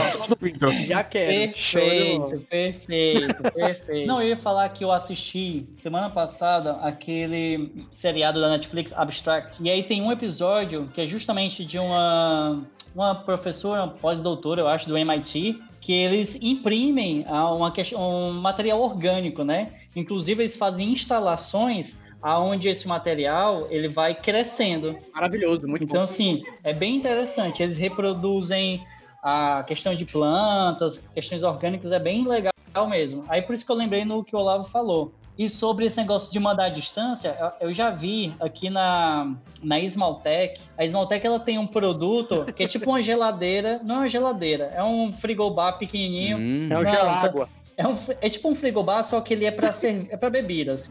[0.88, 1.28] Já quero.
[1.28, 4.08] Perfeito, perfeito, perfeito.
[4.08, 9.62] Não, eu ia falar que eu assisti semana passada aquele seriado da Netflix, Abstract.
[9.62, 12.64] E aí tem um episódio que é justamente de uma,
[12.96, 19.44] uma professora, pós-doutora, eu acho, do MIT, que eles imprimem ah, uma, um material orgânico,
[19.44, 19.74] né?
[19.94, 24.96] Inclusive, eles fazem instalações aonde esse material ele vai crescendo.
[25.14, 26.04] Maravilhoso, muito Então, bom.
[26.04, 27.62] assim, é bem interessante.
[27.62, 28.82] Eles reproduzem
[29.22, 32.54] a questão de plantas, questões orgânicas, é bem legal
[32.88, 33.26] mesmo.
[33.28, 35.12] Aí por isso que eu lembrei no que o Olavo falou.
[35.38, 40.62] E sobre esse negócio de mandar à distância, eu já vi aqui na, na Ismaltec.
[40.78, 44.66] A Ismaltec ela tem um produto que é tipo uma geladeira, não é uma geladeira,
[44.76, 46.38] é um frigobar pequenininho.
[46.38, 46.68] Hum.
[46.70, 47.50] É o Não, gelágua.
[47.76, 50.90] É, um, é tipo um frigobar, só que ele é para é para bebidas.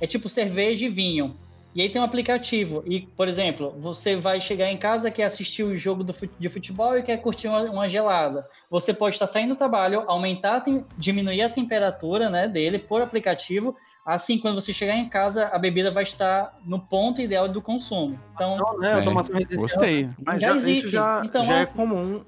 [0.00, 1.34] É tipo cerveja e vinho.
[1.74, 2.82] E aí tem um aplicativo.
[2.86, 6.98] E, por exemplo, você vai chegar em casa, quer assistir o jogo do, de futebol
[6.98, 8.46] e quer curtir uma, uma gelada.
[8.72, 10.64] Você pode estar saindo do trabalho, aumentar,
[10.96, 13.76] diminuir a temperatura né, dele por aplicativo.
[14.04, 18.18] Assim, quando você chegar em casa, a bebida vai estar no ponto ideal do consumo.
[18.34, 18.94] Então, Não, né?
[18.94, 19.68] Automação residencial.
[19.68, 20.08] Gostei.
[20.24, 20.78] Mas Já já, existe.
[20.86, 22.22] isso já, Então, já é comum.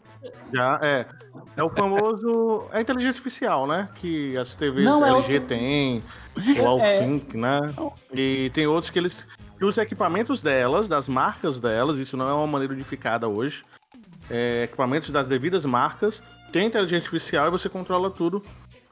[0.52, 1.06] Já é.
[1.56, 2.66] É o famoso.
[2.72, 3.88] É a inteligência artificial, né?
[3.96, 6.02] Que as TVs Não, é LG outro- tem,
[6.62, 7.60] o Alfink, né?
[8.12, 9.26] E tem outros que eles.
[9.58, 13.64] Que os equipamentos delas, das marcas delas, isso não é uma maneira unificada hoje.
[14.30, 18.42] É, equipamentos das devidas marcas, tem inteligência artificial e você controla tudo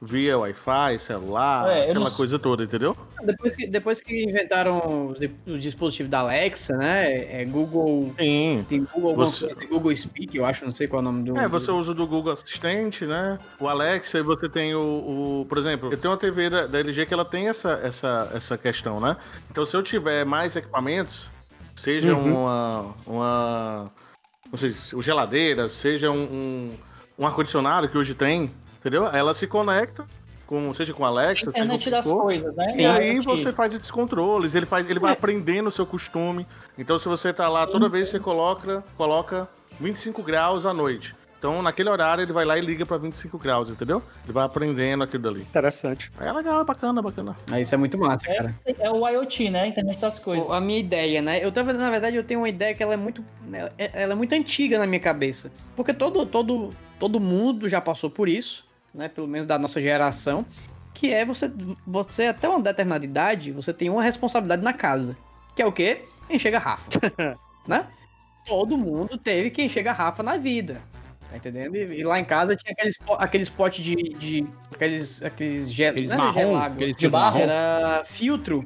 [0.04, 2.96] via Wi-Fi, celular, É, aquela não- coisa toda, entendeu?
[3.24, 7.40] Depois que, depois que inventaram os, di- os dispositivos da Alexa, né?
[7.40, 8.12] É Google.
[8.18, 8.64] Sim.
[8.68, 11.22] Tem Google, Você- coisa, tem Google Speak, eu acho, não sei qual é o nome
[11.30, 11.38] do.
[11.38, 13.38] É, você usa o do Google Assistente, né?
[13.60, 14.80] O Alexa, e você tem o,
[15.42, 18.28] o- Por exemplo, eu tenho uma TV da, da LG que ela tem essa, essa,
[18.34, 19.16] essa questão, né?
[19.52, 21.30] Então, se eu tiver mais equipamentos,
[21.76, 22.40] seja Uhum.
[22.40, 22.94] uma.
[23.06, 23.92] uma.
[24.52, 26.70] Não sei, se- geladeira, seja um, um,
[27.20, 29.06] um ar-condicionado que hoje tem, entendeu?
[29.06, 30.04] Ela se conecta.
[30.46, 32.70] Com, seja com Alexa, seja com o internet das for, coisas, né?
[32.76, 36.46] e aí você faz esses controles, ele faz, ele vai aprendendo o seu costume.
[36.76, 39.48] Então se você tá lá, toda vez você coloca, coloca
[39.80, 41.14] 25 graus à noite.
[41.42, 44.00] Então naquele horário ele vai lá e liga pra 25 graus, entendeu?
[44.22, 45.40] Ele vai aprendendo aquilo dali.
[45.40, 46.08] Interessante.
[46.20, 47.36] É legal, é bacana, é bacana.
[47.50, 48.54] Ah, isso é muito massa, cara.
[48.64, 49.66] É o IoT, né?
[49.66, 50.48] Internet das coisas.
[50.48, 51.44] A minha ideia, né?
[51.44, 54.12] Eu tava, na verdade, eu tenho uma ideia que ela é muito, ela é- ela
[54.12, 58.64] é muito antiga na minha cabeça, porque todo, todo, todo mundo já passou por isso,
[58.94, 59.08] né?
[59.08, 60.46] Pelo menos da nossa geração,
[60.94, 61.50] que é você,
[61.84, 65.16] você até uma determinada idade, você tem uma responsabilidade na casa,
[65.56, 66.02] que é o quê?
[66.30, 66.88] Encher garrafa,
[67.66, 67.86] né?
[68.46, 70.80] Todo mundo teve que encher garrafa na vida.
[71.32, 71.74] Tá entendendo?
[71.76, 74.46] E, e lá em casa tinha aqueles, aqueles potes de, de.
[74.70, 75.22] aqueles.
[75.22, 78.62] aqueles gel, Aqueles não era marrom, aqueles de barro, era filtro.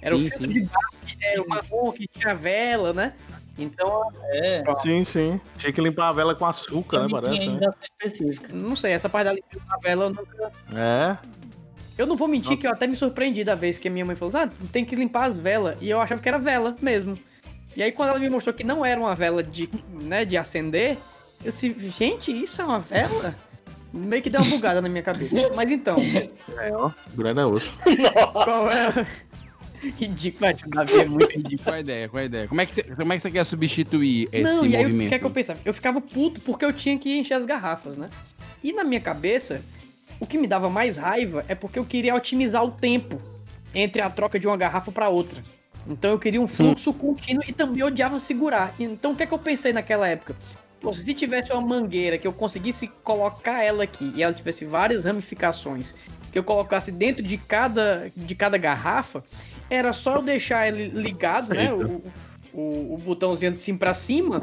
[0.00, 0.52] Era o Sim, filtro sim.
[0.52, 3.14] de barro, que era o marrom que tinha vela, né?
[3.58, 4.02] Então.
[4.26, 4.62] É.
[4.80, 5.40] Sim, sim.
[5.56, 7.08] Tinha que limpar a vela com açúcar, né?
[7.10, 7.48] Parece.
[7.48, 7.68] Né?
[8.00, 8.52] específica.
[8.52, 10.52] Não sei, essa parte da limpeza da vela eu nunca.
[10.72, 11.18] É.
[11.98, 14.14] Eu não vou mentir que eu até me surpreendi da vez que a minha mãe
[14.14, 15.82] falou: ah, tem que limpar as velas.
[15.82, 17.18] E eu achava que era vela mesmo.
[17.76, 19.68] E aí quando ela me mostrou que não era uma vela de,
[20.00, 20.96] né, de acender,
[21.44, 23.34] eu disse, gente, isso é uma vela?
[23.92, 25.34] Meio que deu uma bugada na minha cabeça.
[25.54, 25.96] Mas então,
[26.58, 26.90] É, ó.
[27.14, 27.74] Grande é osso.
[28.32, 29.06] qual é.
[29.96, 31.62] Ridículo, o Davi é muito ridículo.
[31.62, 32.08] Qual a ideia?
[32.08, 32.48] Qual a ideia?
[32.48, 34.88] Como é que você, como é que você quer substituir esse Não, e aí o
[34.88, 35.08] movimento?
[35.08, 35.60] que é que eu pensava?
[35.64, 38.10] Eu ficava puto porque eu tinha que encher as garrafas, né?
[38.62, 39.62] E na minha cabeça,
[40.18, 43.22] o que me dava mais raiva é porque eu queria otimizar o tempo
[43.72, 45.40] entre a troca de uma garrafa para outra.
[45.86, 48.74] Então eu queria um fluxo contínuo e também odiava segurar.
[48.80, 50.34] Então o que é que eu pensei naquela época?
[50.92, 55.94] Se tivesse uma mangueira que eu conseguisse colocar ela aqui e ela tivesse várias ramificações
[56.32, 59.22] que eu colocasse dentro de cada, de cada garrafa,
[59.68, 61.72] era só eu deixar ele ligado, né?
[61.72, 62.02] O,
[62.52, 64.40] o, o botãozinho de cima pra cima,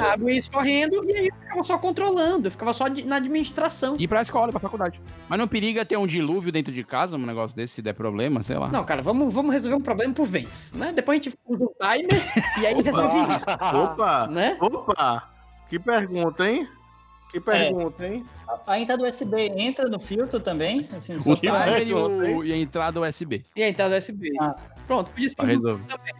[0.00, 3.16] a água ia escorrendo e aí eu ficava só controlando, eu ficava só de- na
[3.16, 3.96] administração.
[3.98, 5.00] Ir pra escola, pra faculdade.
[5.28, 8.42] Mas não periga ter um dilúvio dentro de casa, um negócio desse, se der problema,
[8.42, 8.66] sei lá.
[8.68, 10.92] Não, cara, vamos, vamos resolver um problema por vez, né?
[10.92, 12.22] Depois a gente usa o timer
[12.60, 13.46] e aí resolve isso.
[13.84, 14.26] Opa!
[14.26, 14.56] Né?
[14.60, 15.35] Opa!
[15.68, 16.68] Que pergunta, hein?
[17.30, 18.24] Que pergunta, hein?
[18.66, 20.88] A entrada USB entra no filtro também?
[20.94, 23.42] Assim, O timer e, o, e a entrada USB.
[23.54, 24.30] E a entrada USB.
[24.86, 25.36] Pronto, podia ser.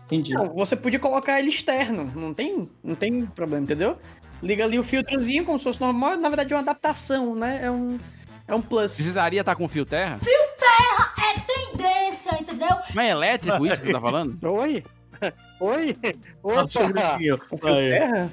[0.05, 0.33] Entendi.
[0.35, 3.97] Não, você podia colocar ele externo, não tem, não tem problema, entendeu?
[4.43, 7.61] Liga ali o filtrozinho como se fosse normal, na verdade é uma adaptação, né?
[7.63, 7.99] É um,
[8.47, 8.95] é um plus.
[8.95, 10.19] Precisaria estar com fio terra?
[10.19, 12.77] Fio terra é tendência, entendeu?
[12.95, 14.39] Mas é elétrico isso que você tá falando?
[14.47, 14.85] Oi?
[15.61, 15.97] Oi?
[16.43, 17.19] Opa!
[17.19, 18.33] Fio terra?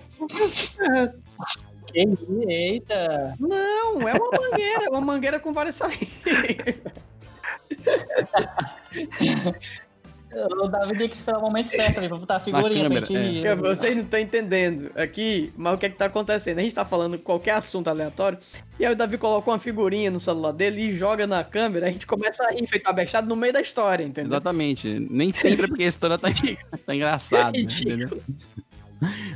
[1.87, 2.07] Que-
[2.47, 3.35] Eita!
[3.39, 6.81] Não, é uma mangueira, uma mangueira com várias saídas.
[10.35, 12.83] O Davi tem que esperar o momento certo ali pra botar a figurinha.
[12.83, 13.13] câmera, que...
[13.13, 16.59] Porque Vocês não estão entendendo aqui, mas o que é que tá acontecendo?
[16.59, 18.37] A gente tá falando qualquer assunto aleatório,
[18.79, 21.91] e aí o Davi coloca uma figurinha no celular dele e joga na câmera, a
[21.91, 24.31] gente começa a rir feito abestado no meio da história, entendeu?
[24.31, 25.07] Exatamente.
[25.09, 26.29] Nem sempre é porque a história tá,
[26.85, 27.59] tá engraçada, né?
[27.59, 27.93] Ridículo.
[27.93, 28.23] entendeu?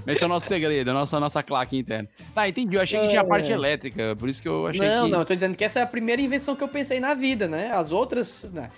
[0.05, 2.07] Esse é o nosso segredo, é a nossa, nossa claque interna.
[2.33, 2.75] Tá, entendi.
[2.75, 5.12] Eu achei que tinha a parte elétrica, por isso que eu achei não, que...
[5.12, 7.47] não, eu tô dizendo que essa é a primeira invenção que eu pensei na vida,
[7.47, 7.71] né?
[7.71, 8.69] As outras, né?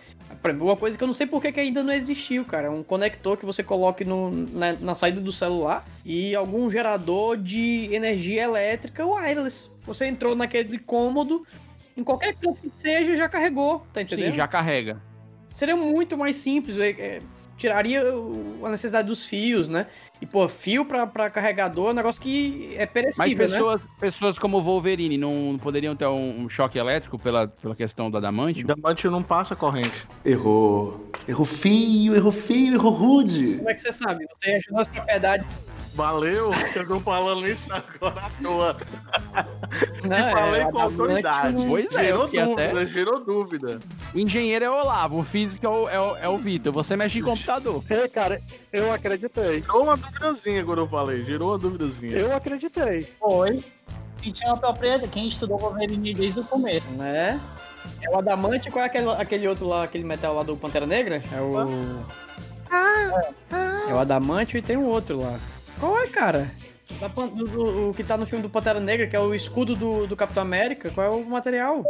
[0.59, 2.71] Uma coisa que eu não sei por que que ainda não existiu, cara.
[2.71, 7.89] Um conector que você coloque no, na, na saída do celular e algum gerador de
[7.91, 9.69] energia elétrica wireless.
[9.83, 11.45] Você entrou naquele cômodo,
[11.97, 14.31] em qualquer canto que seja, já carregou, tá entendendo?
[14.31, 15.01] Sim, já carrega.
[15.53, 17.19] Seria muito mais simples, é, é,
[17.59, 19.85] tiraria o- a necessidade dos fios, né?
[20.21, 23.35] E, pô, fio pra, pra carregador é um negócio que é Mas perecível, né?
[23.37, 28.09] pessoas, pessoas como o Wolverine não poderiam ter um um choque elétrico pela, pela questão
[28.09, 28.63] do adamante?
[28.63, 30.05] Diamante não passa corrente.
[30.25, 31.09] Errou.
[31.27, 33.57] Errou feio, errou feio, errou rude.
[33.57, 34.25] Como é que você sabe?
[34.35, 35.59] Você achou as propriedades
[36.03, 38.77] Valeu, eu tô falando isso agora à toa.
[40.05, 41.53] Não, e falei é, com autoridade.
[41.57, 43.79] não- Pois é, gerou dúvida, até- gerou dúvida.
[44.15, 46.71] O engenheiro é o Olavo, o físico é o, é o, é o Vitor.
[46.71, 47.83] Você mexe em computador.
[47.89, 49.61] Ei, cara, eu acreditei.
[49.61, 52.13] Gerou uma duvidazinha quando eu falei, gerou uma duvidazinha.
[52.17, 53.01] Eu acreditei.
[53.19, 53.61] Foi.
[54.21, 56.89] Quem tinha uma propriedade, quem estudou Wolverine desde o começo.
[56.91, 57.37] né?
[58.01, 61.21] É o adamante, qual é aquele, aquele outro lá, aquele metal lá do Pantera Negra?
[61.33, 62.03] É o.
[63.89, 65.37] É o adamante e tem um outro lá.
[65.79, 66.51] Qual é, cara?
[66.99, 69.75] Da do- do- o que tá no filme do Pantera Negra, que é o escudo
[69.75, 71.83] do, do Capitão América, qual é o material?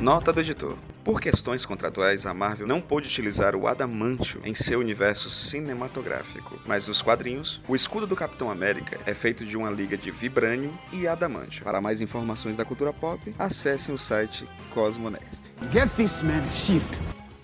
[0.00, 0.76] Nota do editor.
[1.04, 6.86] Por questões contratuais, a Marvel não pôde utilizar o adamantio em seu universo cinematográfico, mas
[6.86, 11.08] nos quadrinhos, o escudo do Capitão América é feito de uma liga de vibrânio e
[11.08, 11.64] adamantio.
[11.64, 15.24] Para mais informações da cultura pop, acessem o site Cosmonet.
[15.72, 16.86] Get this man a shield.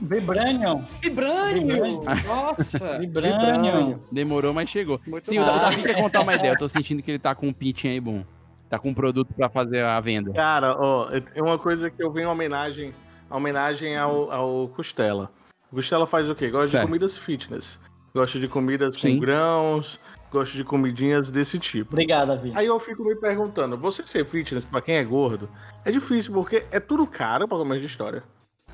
[0.01, 0.85] Vibranium.
[1.03, 2.03] Vibrânio!
[2.27, 2.99] Nossa!
[3.01, 3.99] Vibranium.
[4.13, 5.01] Demorou, mas chegou.
[5.07, 5.47] Muito Sim, o bom.
[5.51, 6.53] Da- o Davi quer contar uma ideia.
[6.53, 8.25] Eu tô sentindo que ele tá com um pitch aí bom.
[8.71, 10.33] Tá com um produto pra fazer a venda.
[10.33, 12.95] Cara, ó, é uma coisa que eu venho em homenagem,
[13.31, 15.31] homenagem ao, ao Costela.
[15.73, 16.49] O Costela faz o quê?
[16.51, 16.83] Gosta Certo.
[16.83, 17.81] de comidas fitness.
[18.15, 19.15] Gosta de comidas Sim.
[19.15, 19.99] com grãos,
[20.31, 21.93] gosta de comidinhas desse tipo.
[21.93, 22.53] Obrigado, Davi.
[22.55, 25.49] Aí eu fico me perguntando, você ser fitness pra quem é gordo
[25.85, 28.23] é difícil porque é tudo caro pra comer de história.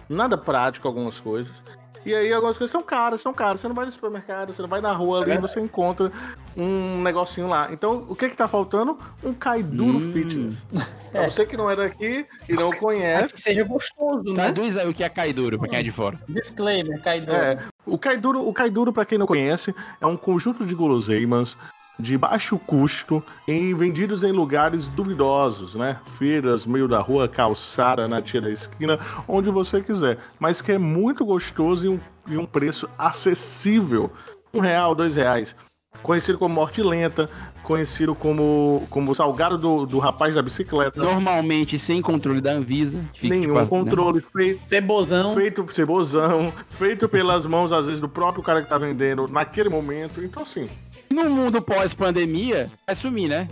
[0.09, 1.62] Nada prático algumas coisas.
[2.05, 3.61] E aí algumas coisas são caras, são caras.
[3.61, 6.12] Você não vai no supermercado, você não vai na rua ali, você encontra
[6.55, 7.69] um negocinho lá.
[7.73, 8.99] Então, o que que tá faltando?
[9.23, 10.12] Um Kaiduro Hum.
[10.12, 10.62] Fitness.
[11.11, 14.35] Pra você que não é daqui e não conhece, Que seja gostoso, né?
[14.35, 16.19] Traduz aí o que é caiduro pra quem é de fora.
[16.29, 17.31] Disclaimer, Kaido.
[17.33, 21.57] É, o Kaiduro, o Kaiduro, para quem não conhece, é um conjunto de guloseimas
[21.98, 26.00] de baixo custo e vendidos em lugares duvidosos, né?
[26.18, 30.18] Feiras, meio da rua, calçada, na tia da esquina, onde você quiser.
[30.38, 34.11] Mas que é muito gostoso e um, e um preço acessível.
[34.52, 35.54] Um real, dois reais.
[36.02, 37.30] Conhecido como morte lenta,
[37.62, 41.00] conhecido como, como salgado do, do rapaz da bicicleta.
[41.00, 43.00] Normalmente sem controle da Anvisa.
[43.22, 43.66] Nenhum tipo, né?
[43.66, 45.35] controle feito Cebozão.
[45.35, 50.22] feito cebozão, feito pelas mãos, às vezes, do próprio cara que tá vendendo naquele momento.
[50.22, 50.68] Então, assim,
[51.11, 53.49] No mundo pós-pandemia, vai sumir, né?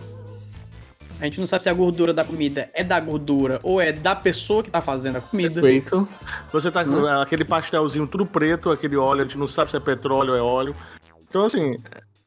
[1.20, 4.14] A gente não sabe se a gordura da comida é da gordura ou é da
[4.16, 5.60] pessoa que tá fazendo a comida.
[5.60, 6.08] feito.
[6.52, 7.06] Você tá com Hum?
[7.20, 10.42] aquele pastelzinho tudo preto, aquele óleo, a gente não sabe se é petróleo ou é
[10.42, 10.74] óleo.
[11.28, 11.76] Então, assim,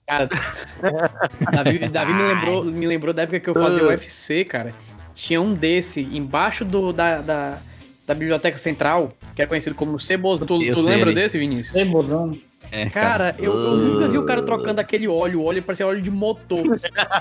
[0.07, 0.29] Cara,
[1.51, 3.87] Davi, Davi me, lembrou, me lembrou da época que eu fazia Ah.
[3.87, 4.73] UFC, cara.
[5.15, 7.57] Tinha um desse embaixo do, da, da,
[8.05, 10.45] da Biblioteca Central, que era conhecido como Cebozão.
[10.45, 11.15] Tu, tu lembra ele.
[11.15, 11.73] desse, Vinícius?
[11.73, 12.37] Cebozão.
[12.71, 16.01] É, Cara, eu, eu nunca vi o cara trocando aquele óleo, o óleo parecia óleo
[16.01, 16.79] de motor.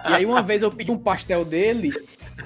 [0.09, 1.92] E aí uma vez eu pedi um pastel dele,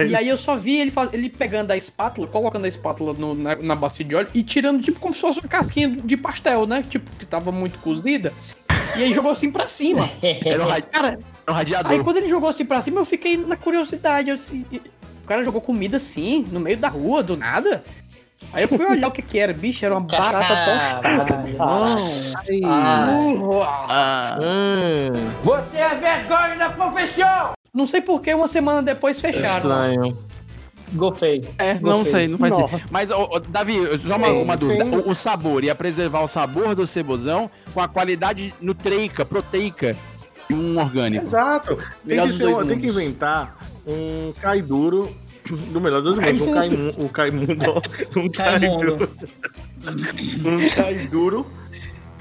[0.06, 3.34] e aí eu só vi ele, faz- ele pegando a espátula, colocando a espátula no-
[3.34, 6.66] na, na bacia de óleo e tirando tipo como se fosse uma casquinha de pastel,
[6.66, 6.84] né?
[6.88, 8.32] Tipo, que tava muito cozida.
[8.96, 10.11] E aí jogou assim pra cima.
[10.22, 11.92] Era um, ra- Cara, era um radiador.
[11.92, 14.28] aí quando ele jogou assim pra cima, eu fiquei na curiosidade.
[14.30, 14.64] eu assim,
[15.22, 17.82] o cara jogou comida assim, no meio da rua, do nada.
[18.53, 21.96] Aí eu fui olhar o que que era, bicho, era uma barata tostada, meu irmão.
[22.64, 24.37] Ah.
[25.42, 27.53] Você é vergonha da profissão!
[27.74, 29.68] Não sei por que uma semana depois fecharam.
[30.94, 31.46] Gostei.
[31.59, 32.68] É, não sei, não faz Nossa.
[32.68, 32.88] sentido.
[32.90, 34.85] Mas, ô, ô, Davi, só uma, uma dúvida.
[34.85, 39.94] O, o sabor, ia preservar o sabor do cebozão com a qualidade nutrica, proteica
[40.48, 41.27] de um orgânico.
[41.27, 41.79] Exato.
[42.07, 45.14] Tem que, ser tem que inventar um cai duro
[45.72, 46.40] do melhor dos mundos.
[46.42, 47.02] Um caimundo.
[47.02, 47.82] Um caimundo.
[48.16, 48.96] Um cai Caimundo.
[48.96, 49.11] duro.
[49.87, 51.46] Um cai duro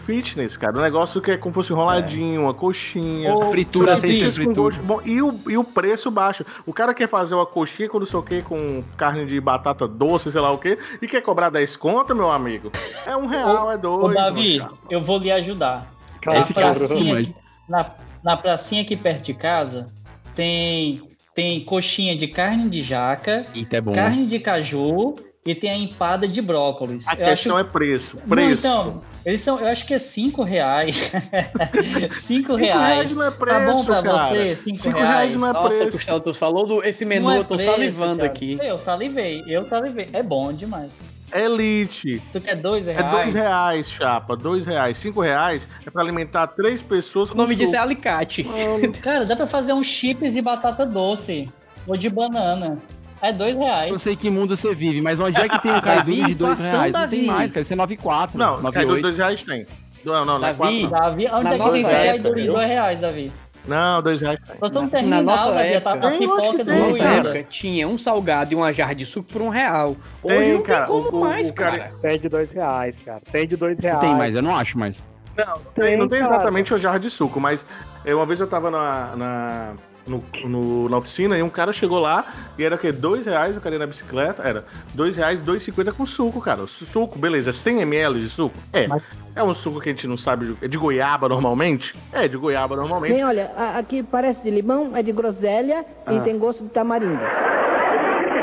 [0.05, 0.77] fitness, cara.
[0.77, 3.33] Um negócio que é como se fosse enroladinho, uma coxinha.
[3.33, 4.75] Ou fritura sem ser fritura.
[4.81, 5.01] bom.
[5.03, 6.45] E o, e o preço baixo.
[6.65, 9.85] O cara quer fazer uma coxinha com não sei o que, com carne de batata
[9.85, 12.71] doce, sei lá o que, e quer cobrar 10 conto, meu amigo.
[13.05, 14.11] É um real, é dois.
[14.11, 15.91] Ô, Davi, eu vou lhe ajudar.
[16.21, 17.35] Cara, esse cara se pracinha aqui-
[17.67, 17.91] na,
[18.23, 19.87] na pracinha aqui perto de casa
[20.33, 21.01] tem,
[21.37, 23.93] tem coxinha de carne de jaca, Eita, é bom.
[23.93, 25.13] carne de caju
[25.45, 27.07] e tem a empada de brócolis.
[27.07, 28.17] A Eu questão acho- é preço.
[28.17, 28.65] Não, Preço.
[28.65, 30.95] então, eles são, eu acho que é 5 reais.
[32.25, 32.87] 5 Cinco reais.
[32.87, 34.27] reais não é Tá bom preço, pra cara.
[34.29, 34.55] você?
[34.63, 35.09] 5 Cinco reais.
[35.13, 35.91] reais não é Nossa, preço.
[35.91, 38.29] Gustavo, tu falou do, esse menu, Não é eu tô preço, salivando cara.
[38.31, 38.57] aqui.
[38.59, 40.07] Eu salivei, eu salivei.
[40.11, 40.89] É bom demais.
[41.33, 42.21] Elite.
[42.31, 43.11] Tu quer dois É reais?
[43.11, 44.35] dois reais, chapa.
[44.35, 44.97] Dois reais.
[44.97, 47.31] Cinco reais é pra alimentar três pessoas.
[47.31, 47.83] O nome disso é suco.
[47.83, 48.43] alicate.
[49.01, 51.49] Cara, dá pra fazer um chips de batata doce.
[51.85, 52.77] Ou de banana.
[53.21, 53.91] É dois reais.
[53.91, 56.27] Eu sei que mundo você vive, mas onde é que tem um cai Davi, duro
[56.27, 56.93] de dois reais?
[56.93, 57.17] Não Davi.
[57.17, 57.61] tem mais, cara.
[57.61, 58.29] Isso é 9,4.
[58.35, 59.01] Não, cai duro 9,8.
[59.01, 59.67] dois reais tem.
[60.05, 60.89] Não, não, não é Davi, quatro, não.
[60.89, 63.31] Davi, onde Na é que tem cai época, duro de dois reais, Davi?
[63.67, 64.55] Não, dois reais tem.
[64.61, 65.57] Nós estamos Na terminando, nossa Davi.
[65.57, 67.15] Tá, época- a Tem, eu acho pipoca do tem, cara.
[67.29, 69.95] época tinha um salgado e uma jarra de suco por um real.
[70.23, 70.85] Hoje Tem, não cara.
[70.87, 71.91] tem como O- mais, o cara- cara.
[72.01, 73.19] Tem de dois reais, cara.
[73.31, 73.99] Tem de dois reais.
[73.99, 75.03] tem mais, eu não acho mais.
[75.35, 76.33] Não, não tem, não tem cara.
[76.33, 77.63] exatamente uma jarra de suco, mas
[78.03, 79.73] é, uma vez eu tava na, na,
[80.07, 82.25] no, no- na oficina e um cara chegou lá
[82.57, 82.91] e era o quê?
[82.91, 84.41] Dois reais o cara ia na bicicleta?
[84.43, 86.65] Era dois reais, dois cinquenta com suco, cara.
[86.67, 88.55] Suco, beleza, 100 ml de suco?
[88.73, 88.87] É.
[89.35, 91.93] É um suco que a gente não sabe, é de goiaba normalmente?
[92.11, 93.13] É, de goiaba normalmente.
[93.13, 96.13] Bem, olha, a- aqui parece de limão, é de groselha Ah.
[96.13, 97.19] e tem gosto de tamarindo.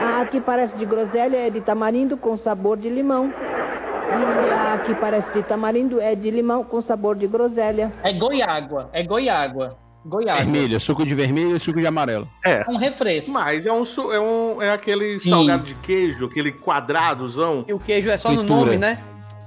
[0.01, 3.33] A Aqui parece de groselha, é de tamarindo com sabor de limão.
[3.33, 7.93] E a aqui parece de tamarindo, é de limão com sabor de groselha.
[8.03, 8.89] É goiágua.
[8.93, 9.77] É goiágua.
[10.05, 10.43] Goiágua.
[10.43, 12.29] Vermelho, suco de vermelho e suco de amarelo.
[12.45, 12.65] É.
[12.69, 13.31] Um refresco.
[13.31, 15.31] Mas é um, é um é aquele Sim.
[15.31, 17.65] salgado de queijo, aquele quadradozão.
[17.67, 18.61] E o queijo é só no Fritura.
[18.67, 19.03] nome, né?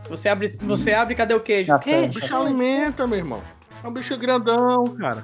[0.10, 1.70] Você abre, você abre, cadê o queijo?
[1.70, 2.20] Na O Queijo.
[2.20, 3.41] bicho alimenta, meu irmão.
[3.84, 5.24] É um bicho grandão, cara.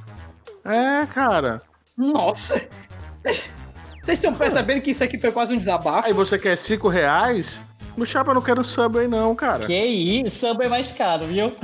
[0.65, 1.61] É, cara.
[1.97, 2.61] Nossa.
[3.23, 6.07] Vocês estão percebendo que isso aqui foi quase um desabafo?
[6.07, 7.59] Aí você quer cinco reais?
[7.95, 9.65] No chapa eu não quero Subway não, cara.
[9.65, 11.53] Que isso, samba é mais caro, viu?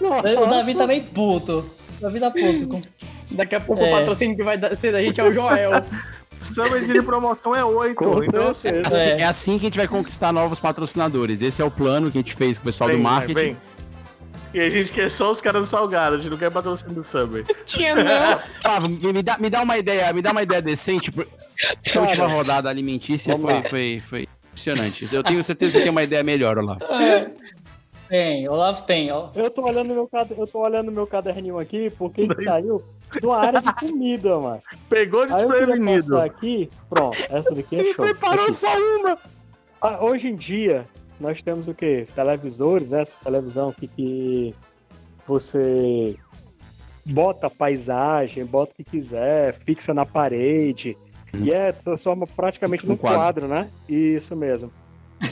[0.00, 0.40] Nossa.
[0.40, 1.58] O Davi tá meio puto.
[1.98, 2.80] O Davi tá puto.
[3.30, 3.88] Daqui a pouco É.
[3.88, 5.84] o patrocínio que vai ser da gente é o Joel.
[6.40, 7.94] Subway de promoção é oito.
[7.94, 8.98] Com Então, certeza.
[8.98, 9.20] É.
[9.20, 9.24] é.
[9.24, 11.40] assim que a gente vai conquistar novos patrocinadores.
[11.40, 13.34] Esse é o plano que a gente fez com o pessoal do marketing.
[13.34, 13.56] vem.
[14.52, 17.04] E a gente quer só os caras do Salgado, a gente não quer patrocínio do
[17.04, 17.42] Subway.
[17.64, 19.12] Tinha não.
[19.14, 21.10] Me dá, me dá uma ideia, me dá uma ideia decente.
[21.82, 23.62] Essa última rodada alimentícia foi, lá.
[23.62, 25.08] foi, foi impressionante.
[25.10, 26.76] Eu tenho certeza que tem uma ideia melhor, Olá.
[28.12, 29.30] Tem, Olavo tem, ó.
[29.34, 33.38] Eu tô olhando meu, eu tô olhando meu caderninho aqui porque ele saiu de uma
[33.38, 34.62] área de comida, mano.
[34.86, 36.08] Pegou queria desprevenido.
[36.10, 38.04] passar aqui, pronto, essa daqui é show.
[38.04, 38.52] Preparou Aqui.
[38.52, 39.18] só uma.
[39.80, 40.86] Ah, hoje em dia,
[41.18, 42.06] nós temos o quê?
[42.14, 43.00] Televisores, né?
[43.00, 44.54] Essa televisão que, que
[45.26, 46.14] você
[47.06, 50.98] bota paisagem, bota o que quiser, fixa na parede.
[51.32, 53.18] E é, transforma praticamente Um num quadro.
[53.18, 53.70] quadro, né?
[53.88, 54.70] Isso mesmo.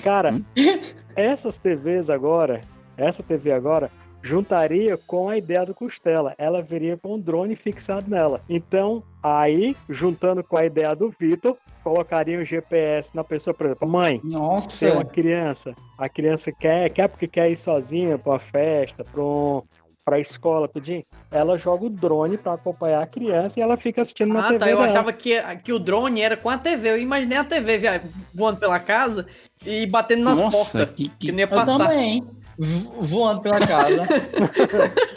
[0.02, 0.40] Cara,
[1.20, 2.60] essas TVs agora,
[2.96, 3.90] essa TV agora,
[4.22, 6.34] juntaria com a ideia do Costela.
[6.38, 8.42] Ela viria com um drone fixado nela.
[8.48, 13.88] Então, aí, juntando com a ideia do Vitor, colocaria um GPS na pessoa, por exemplo,
[13.88, 14.68] mãe, Nossa.
[14.78, 19.22] tem uma criança, a criança quer, quer porque quer ir sozinha para uma festa, para
[19.22, 19.62] um,
[20.10, 21.04] pra escola, tudinho.
[21.30, 24.58] Ela joga o drone para acompanhar a criança e ela fica assistindo na Ah, TV
[24.58, 24.68] tá.
[24.68, 24.88] Eu dela.
[24.88, 26.90] achava que, que o drone era com a TV.
[26.90, 28.02] Eu imaginei a TV via-
[28.34, 29.24] voando pela casa
[29.64, 30.94] e batendo nas Nossa, portas.
[30.96, 31.78] que- Que, não ia Eu passar.
[31.78, 32.24] também.
[32.58, 34.00] vo- voando pela casa.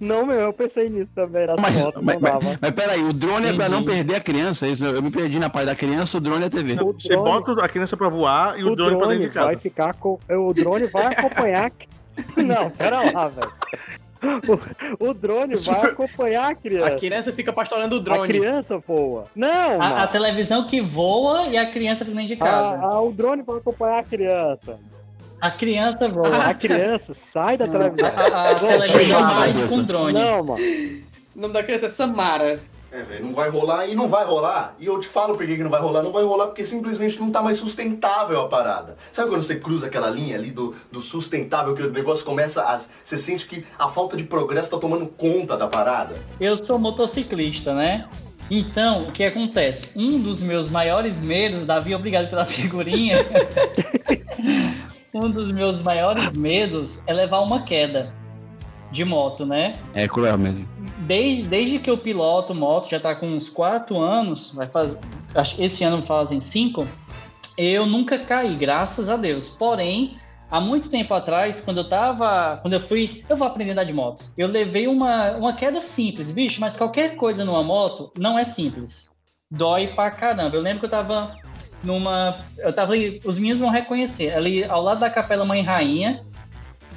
[0.00, 1.46] Não, meu, eu pensei nisso também.
[1.60, 3.96] Mas, fotos, mas, não mas, mas peraí, o drone é pra não Entendi.
[3.96, 4.84] perder a criança, é isso?
[4.84, 6.74] Eu me perdi na parte da criança, o drone é a TV.
[6.82, 9.32] O Você drone- bota a criança pra voar e o, o drone, pra drone dentro
[9.32, 9.60] de vai casa.
[9.60, 10.18] ficar com.
[10.30, 11.72] O drone vai acompanhar.
[12.36, 13.52] Não, pera lá, velho.
[15.00, 16.86] O, o drone vai acompanhar a criança.
[16.88, 18.26] A criança fica pastorando o A drone.
[18.28, 19.24] criança voa.
[19.34, 22.78] Não, A, a televisão que voa e a criança fica dentro de casa.
[22.82, 24.78] Ah, ah, o drone vai acompanhar a criança.
[25.40, 26.36] A criança voa.
[26.46, 28.08] A criança sai da televisão.
[28.08, 30.12] A, a- a televisão chamada vai com drone.
[30.14, 30.64] Não, mano.
[31.36, 32.58] O nome da criança é Samara.
[32.90, 34.74] É, velho, não vai rolar e não vai rolar.
[34.78, 36.02] E eu te falo por que não vai rolar.
[36.02, 38.96] Não vai rolar porque simplesmente não tá mais sustentável a parada.
[39.12, 42.80] Sabe quando você cruza aquela linha ali do, do sustentável, que o negócio começa a.
[43.04, 46.16] Você sente que a falta de progresso tá tomando conta da parada?
[46.40, 48.08] Eu sou motociclista, né?
[48.50, 49.90] Então, o que acontece?
[49.94, 53.18] Um dos meus maiores medos, Davi, obrigado pela figurinha.
[55.12, 58.14] um dos meus maiores medos é levar uma queda
[58.90, 59.74] de moto, né?
[59.94, 60.68] É cruel mesmo.
[61.00, 64.98] Desde, desde que eu piloto moto, já tá com uns 4 anos, vai fazer,
[65.58, 66.86] esse ano fazem 5,
[67.56, 69.50] eu nunca caí, graças a Deus.
[69.50, 70.16] Porém,
[70.50, 72.58] há muito tempo atrás, quando eu tava.
[72.62, 73.22] Quando eu fui.
[73.28, 74.30] Eu vou aprender a andar de moto.
[74.36, 79.10] Eu levei uma, uma queda simples, bicho, mas qualquer coisa numa moto não é simples.
[79.50, 80.56] Dói pra caramba.
[80.56, 81.34] Eu lembro que eu tava
[81.82, 82.36] numa.
[82.58, 86.22] Eu tava ali, os meninos vão reconhecer, ali ao lado da Capela Mãe Rainha,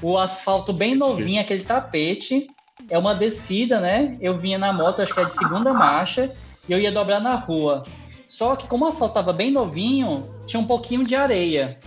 [0.02, 2.48] o asfalto bem novinho, aquele tapete.
[2.90, 4.18] É uma descida, né?
[4.20, 6.32] Eu vinha na moto, acho que é de segunda marcha,
[6.68, 7.84] e eu ia dobrar na rua.
[8.28, 11.78] Só que como o asfalto tava bem novinho, tinha um pouquinho de areia.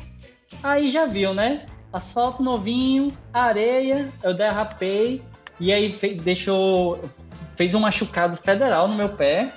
[0.62, 1.66] Aí já viu, né?
[1.92, 5.22] Asfalto novinho, areia, eu derrapei
[5.60, 7.00] e aí fe- deixou
[7.56, 9.52] fez um machucado federal no meu pé.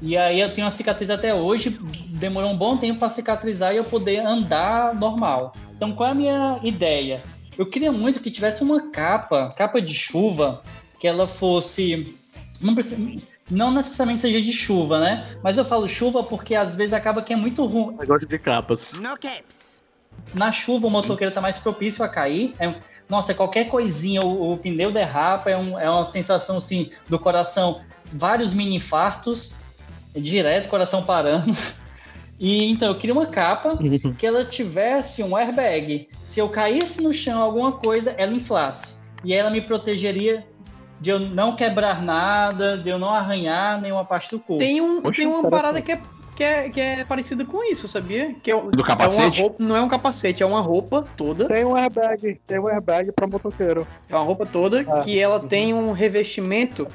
[0.00, 1.70] E aí eu tenho uma cicatriz até hoje,
[2.10, 5.52] demorou um bom tempo para cicatrizar e eu poder andar normal.
[5.76, 7.22] Então qual é a minha ideia?
[7.58, 10.62] Eu queria muito que tivesse uma capa, capa de chuva,
[11.00, 12.16] que ela fosse
[12.60, 15.26] não, precisa- não necessariamente seja de chuva, né?
[15.42, 17.96] Mas eu falo chuva porque às vezes acaba que é muito ruim.
[17.96, 18.92] Negócio de capas.
[20.34, 22.52] Na chuva o motoqueiro tá mais propício a cair.
[22.60, 22.74] É-
[23.08, 27.80] nossa, qualquer coisinha, o, o pneu derrapa, é, um- é uma sensação assim do coração,
[28.04, 29.52] vários mini infartos,
[30.14, 31.56] direto, coração parando.
[32.38, 33.78] E então eu queria uma capa
[34.16, 36.08] que ela tivesse um airbag.
[36.30, 38.96] Se eu caísse no chão alguma coisa, ela inflasse.
[39.24, 40.46] E ela me protegeria
[41.00, 44.58] de eu não quebrar nada, de eu não arranhar nenhuma parte do corpo.
[44.58, 46.00] Tem, um, Poxa, tem uma cara, parada que é,
[46.36, 48.34] que, é, que é parecida com isso, sabia?
[48.42, 49.40] Que é, Do capacete?
[49.40, 51.46] É uma roupa, não é um capacete, é uma roupa toda.
[51.48, 53.86] Tem um airbag, tem um airbag pra motoqueiro.
[54.08, 55.00] É uma roupa toda Ah.
[55.00, 56.86] que ela tem um revestimento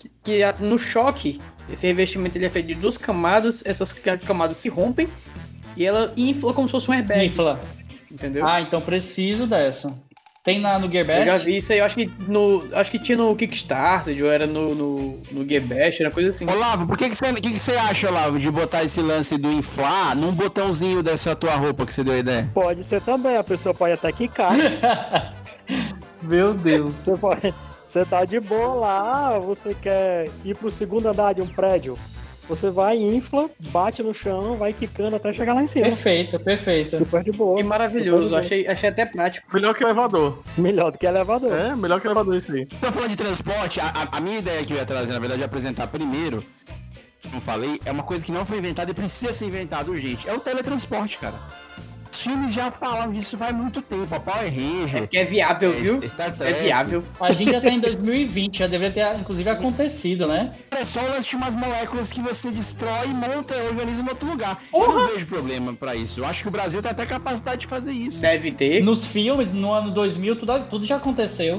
[0.00, 1.40] que, que a- no choque,
[1.70, 5.06] esse revestimento ele é feito de duas camadas, essas ca- camadas se rompem
[5.76, 7.26] e ela infla como se fosse um airbag.
[7.28, 7.60] Infla.
[8.10, 8.44] Entendeu?
[8.46, 9.94] Ah, então preciso dessa.
[10.42, 11.26] Tem na, no Eu Gearbest?
[11.26, 12.64] já vi isso aí, eu acho que no.
[12.72, 16.48] Acho que tinha no Kickstarter, ou era no, no, no Gearbest, era coisa assim.
[16.50, 19.52] Olavo, por que, que, você, que, que você acha, Olavo, de botar esse lance do
[19.52, 22.50] inflar num botãozinho dessa tua roupa que você deu a ideia?
[22.54, 24.54] Pode ser também, a pessoa pode até quicar.
[26.22, 26.94] Meu Deus.
[27.04, 27.54] Você, pode,
[27.90, 31.98] você tá de boa lá, você quer ir pro segundo andar de um prédio.
[32.48, 35.86] Você vai, infla, bate no chão, vai quicando até chegar lá em cima.
[35.86, 36.96] Perfeito, perfeito.
[36.96, 37.56] Super de boa.
[37.56, 39.46] Que maravilhoso, achei, achei até prático.
[39.54, 40.42] Melhor que elevador.
[40.58, 41.52] Melhor do que elevador.
[41.52, 42.66] É, melhor que elevador isso aí.
[42.66, 45.42] Tô falando de transporte, a, a- a minha ideia que eu ia trazer, na verdade,
[45.42, 46.42] é apresentar primeiro,
[47.28, 50.28] como falei, é uma coisa que não foi inventada e precisa ser inventada urgente.
[50.28, 51.36] É o teletransporte, cara.
[52.12, 54.14] Os filmes já falam disso faz muito tempo.
[54.14, 55.08] A Power Ranger.
[55.08, 56.00] Que é viável, é, viu?
[56.40, 57.04] É viável.
[57.20, 60.50] A gente já tá em 2020, já deveria ter, inclusive, acontecido, né?
[60.70, 64.08] É só o lance de umas moléculas que você destrói e monta e organiza em
[64.08, 64.60] outro lugar.
[64.72, 66.20] Eu não vejo problema pra isso.
[66.20, 68.18] Eu acho que o Brasil tem até capacidade de fazer isso.
[68.18, 68.82] Deve ter.
[68.82, 71.58] Nos filmes, no ano 2000, tudo, tudo já aconteceu.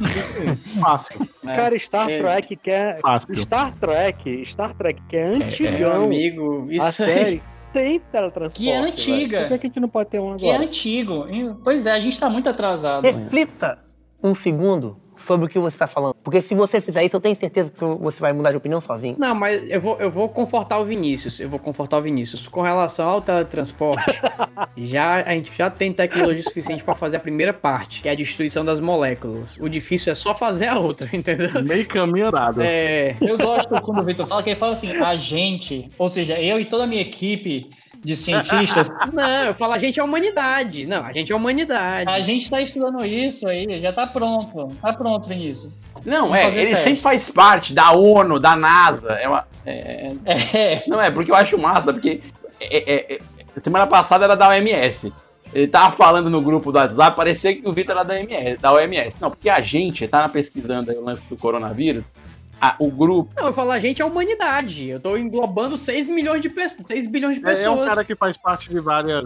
[0.80, 1.28] Fácil.
[1.44, 2.18] Cara, Star é.
[2.20, 2.98] Trek que é.
[3.02, 3.36] Fácil.
[3.36, 6.04] Star Trek, Star Trek que é Meu antigão.
[6.04, 6.92] amigo, isso a aí.
[6.92, 7.42] série
[7.72, 8.62] tem teletransporte.
[8.62, 8.92] Que é velho.
[8.92, 9.40] antiga.
[9.42, 10.64] Por que, que a gente não pode ter um Que é agora?
[10.68, 11.26] antigo.
[11.64, 13.04] Pois é, a gente tá muito atrasado.
[13.04, 13.78] Reflita
[14.22, 16.14] um segundo sobre o que você está falando.
[16.22, 19.16] Porque se você fizer isso, eu tenho certeza que você vai mudar de opinião sozinho.
[19.18, 21.40] Não, mas eu vou, eu vou confortar o Vinícius.
[21.40, 22.48] Eu vou confortar o Vinícius.
[22.48, 24.20] Com relação ao teletransporte,
[24.76, 28.14] já, a gente já tem tecnologia suficiente pra fazer a primeira parte, que é a
[28.14, 29.56] destruição das moléculas.
[29.60, 31.62] O difícil é só fazer a outra, entendeu?
[31.62, 32.60] Meio caminho andado.
[32.62, 33.16] É.
[33.20, 36.58] Eu gosto quando o Vitor fala que ele fala assim, a gente, ou seja, eu
[36.60, 37.70] e toda a minha equipe
[38.02, 40.86] de cientistas, Não, eu falo, a gente é a humanidade.
[40.86, 42.08] Não, a gente é a humanidade.
[42.10, 44.68] a gente tá estudando isso aí, já tá pronto.
[44.80, 45.70] Tá pronto, Vinícius.
[46.04, 46.84] Não, Vamos é, ele teste.
[46.84, 49.12] sempre faz parte da ONU, da NASA.
[49.12, 52.22] É uma, é- É, não é, porque eu acho massa, porque
[52.60, 55.12] é- é- é- semana passada era da OMS.
[55.52, 58.72] Ele tava falando no grupo do WhatsApp, parecia que o Vitor era da, MS, da
[58.72, 59.20] OMS.
[59.20, 62.12] Não, porque a gente tava pesquisando aí o lance do coronavírus.
[62.60, 63.32] A- o grupo.
[63.36, 64.88] Não, eu falo, a gente é a humanidade.
[64.88, 67.66] Eu tô englobando 6 milhões de pessoas, 6 bilhões de É, pessoas.
[67.66, 69.24] é um cara que faz parte de várias,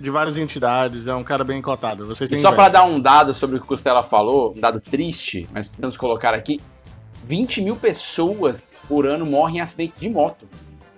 [0.00, 2.04] de várias entidades, é um cara bem cotado.
[2.06, 4.80] Você E só para dar um dado sobre o que o Costela falou, um dado
[4.80, 6.60] triste, mas precisamos colocar aqui:
[7.24, 10.46] 20 mil pessoas por ano morrem em acidentes de moto.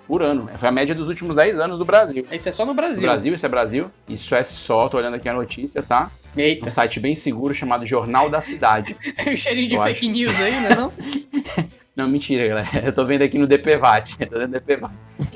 [0.06, 0.48] Por ano.
[0.56, 2.26] Foi a média dos últimos 10 anos do Brasil.
[2.32, 2.96] Isso é só no Brasil.
[3.02, 3.90] No Brasil, isso é Brasil.
[4.08, 6.10] Isso é só, tô olhando aqui a notícia, tá?
[6.36, 6.66] Eita.
[6.66, 8.96] Um site bem seguro chamado Jornal da Cidade.
[9.26, 10.10] o cheirinho de Eu fake acho.
[10.10, 10.68] news aí, né?
[10.74, 10.92] Não?
[11.96, 12.68] Não, mentira, galera.
[12.86, 14.16] Eu tô vendo aqui no DPVAT.
[14.18, 14.92] Tô vendo no DPVAT.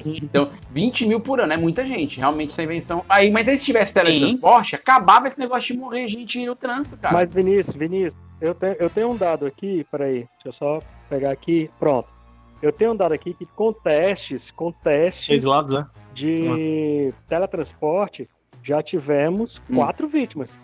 [0.06, 2.18] Então, 20 mil por ano é muita gente.
[2.20, 3.04] Realmente, essa invenção.
[3.08, 7.14] Aí, mas aí se tivesse teletransporte, acabava esse negócio de morrer gente no trânsito, cara.
[7.16, 10.78] Mas, Vinícius, Vinícius, eu tenho, eu tenho um dado aqui, peraí, deixa eu só
[11.10, 12.14] pegar aqui, pronto.
[12.62, 15.86] Eu tenho um dado aqui que com testes, com testes lados, né?
[16.14, 18.28] de teletransporte,
[18.62, 19.74] já tivemos Hum.
[19.74, 20.60] quatro vítimas.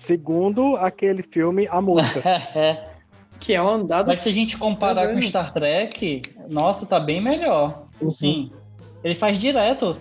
[0.00, 2.22] Segundo aquele filme A Mosca.
[3.38, 4.06] que é um dado.
[4.06, 5.20] Mas se a gente comparar Tá com?
[5.20, 7.84] Star Trek, nossa, tá bem melhor.
[8.00, 8.10] Uhum.
[8.10, 8.50] Sim.
[9.04, 9.94] Ele faz direto.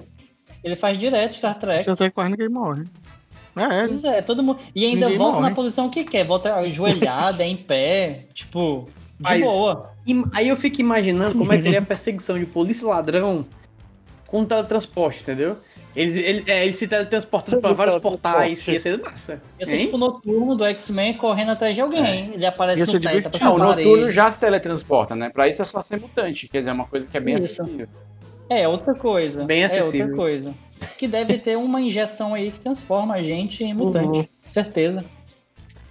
[0.63, 1.89] Ele faz direto Star Trek.
[1.89, 2.85] Até quase ninguém morre.
[3.57, 4.59] É, Pois é, todo mundo.
[4.73, 5.49] E ainda Ninguém volta morre.
[5.49, 8.87] na posição que quer, volta ajoelhada, em pé, tipo,
[9.17, 9.91] de Mas- boa.
[10.31, 13.45] Aí eu fico imaginando como é que seria a perseguição de polícia e ladrão
[14.27, 15.57] com teletransporte, entendeu?
[15.95, 19.41] Eles, ele- é, eles se teletransportam pra vários portais, ia ser massa.
[19.59, 19.79] Eu Hein?
[19.85, 22.33] tipo noturno do X-Men correndo atrás de alguém.
[22.33, 25.29] Ele aparece no teto, pra Não, o noturno já se teletransporta, né?
[25.33, 26.47] Pra isso é só ser mutante.
[26.47, 27.45] Quer dizer, é uma coisa que é bem Isso.
[27.45, 27.87] acessível.
[28.49, 29.43] É, outra coisa.
[29.45, 30.07] Bem É acessível.
[30.07, 30.53] outra coisa.
[30.97, 34.19] Que deve ter uma injeção aí que transforma a gente em mutante.
[34.19, 34.27] Uhum.
[34.47, 35.03] Certeza.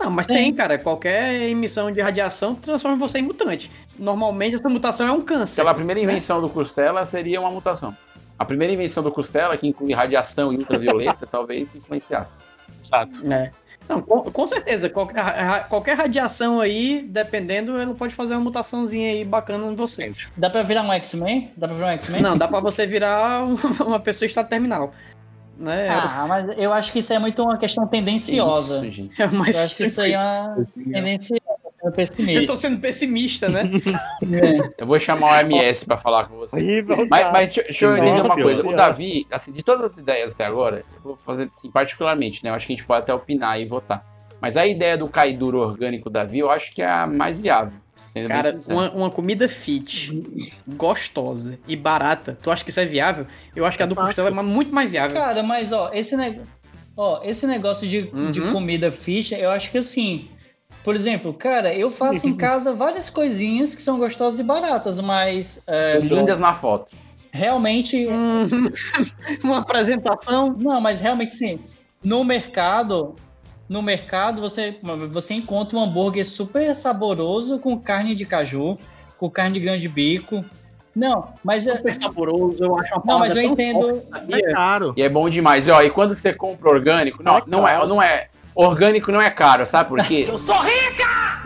[0.01, 0.79] Não, mas tem, cara.
[0.79, 3.69] Qualquer emissão de radiação transforma você em mutante.
[3.99, 5.57] Normalmente essa mutação é um câncer.
[5.61, 7.97] Pela primeira invenção do Costela seria uma mutação.
[8.39, 12.39] A primeira invenção do Costela, que inclui radiação e ultravioleta, talvez influenciasse.
[12.83, 13.33] Exato.
[13.33, 13.51] É.
[13.89, 14.91] Não, com, com certeza.
[14.91, 20.13] Qualquer, qualquer radiação aí, dependendo, ela pode fazer uma mutaçãozinha aí bacana em você.
[20.37, 21.51] Dá pra virar um X-Men?
[21.57, 22.21] Dá pra virar um X-Men?
[22.23, 24.93] Não, dá pra você virar um- uma pessoa em estado terminal.
[25.59, 25.89] Né?
[25.89, 28.77] Ah, mas eu acho que isso é muito uma questão tendenciosa.
[28.87, 29.21] Isso, gente.
[29.21, 31.43] É mais eu acho que isso aí é uma tendenciosa,
[31.89, 32.41] é pessimista.
[32.41, 33.63] Eu tô sendo pessimista, né?
[34.79, 36.67] Eu vou chamar o MS pra falar com vocês.
[37.09, 38.67] Mas, mas deixa, deixa eu entender uma coisa.
[38.67, 38.75] O.
[38.75, 42.51] Davi, assim, de todas as ideias até agora, eu vou fazer assim, particularmente, né?
[42.51, 44.05] Eu acho que a gente pode até opinar e votar.
[44.41, 47.79] Mas a ideia do caiduro orgânico Davi, eu acho que é a mais viável.
[48.05, 53.27] Sendo Cara, uma, uma comida fit, gostosa e barata, tu acha que isso é viável?
[53.55, 55.15] Eu acho que a do Costela é muito mais viável.
[55.15, 56.49] Cara, mas ó, esse negócio.
[56.97, 58.53] Ó, esse negócio de, de Uhum.
[58.53, 60.29] comida fit, eu acho que assim.
[60.89, 65.61] Por exemplo, cara, eu faço em casa várias coisinhas que são gostosas e baratas, mas.
[65.67, 66.91] é, Lindas na foto.
[67.31, 68.07] Realmente.
[69.45, 70.57] Uma apresentação?
[70.59, 71.61] Não, mas realmente sim.
[72.03, 73.15] No mercado.
[73.69, 74.77] No mercado você,
[75.11, 78.79] você encontra um hambúrguer super saboroso com carne de caju,
[79.19, 80.43] com carne de grande bico.
[80.97, 81.77] Não, mas é.
[81.77, 84.03] Super saboroso, eu acho uma Não, mas eu entendo.
[84.11, 84.35] forte?
[84.35, 84.95] É caro.
[84.97, 85.69] E é bom demais.
[85.69, 88.29] E, ó, e quando você compra orgânico, não, não é, não é.
[88.69, 90.27] Orgânico não é caro, sabe por quê?
[90.29, 91.45] Eu sou rica!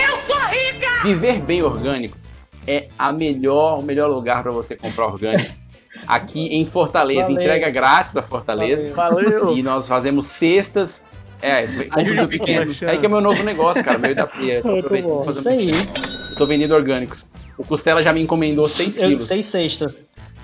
[0.00, 1.02] Eu sou rica!
[1.02, 2.36] Viver bem orgânicos
[2.68, 5.60] é a melhor, o melhor lugar para você comprar orgânicos.
[6.06, 7.40] Aqui em Fortaleza, Valeu.
[7.40, 8.94] entrega grátis para Fortaleza.
[8.94, 9.56] Valeu.
[9.56, 11.04] E nós fazemos cestas.
[11.42, 12.70] É, Ajuda pequeno.
[12.88, 13.98] Aí que é meu novo negócio, cara.
[13.98, 14.62] Meio da pia.
[14.62, 15.70] Tô aproveitando fazer Isso aí.
[15.72, 17.26] um- Tô vendendo orgânicos.
[17.56, 19.26] O Costela já me encomendou 6 Eu, quilos.
[19.26, 19.98] seis sextas.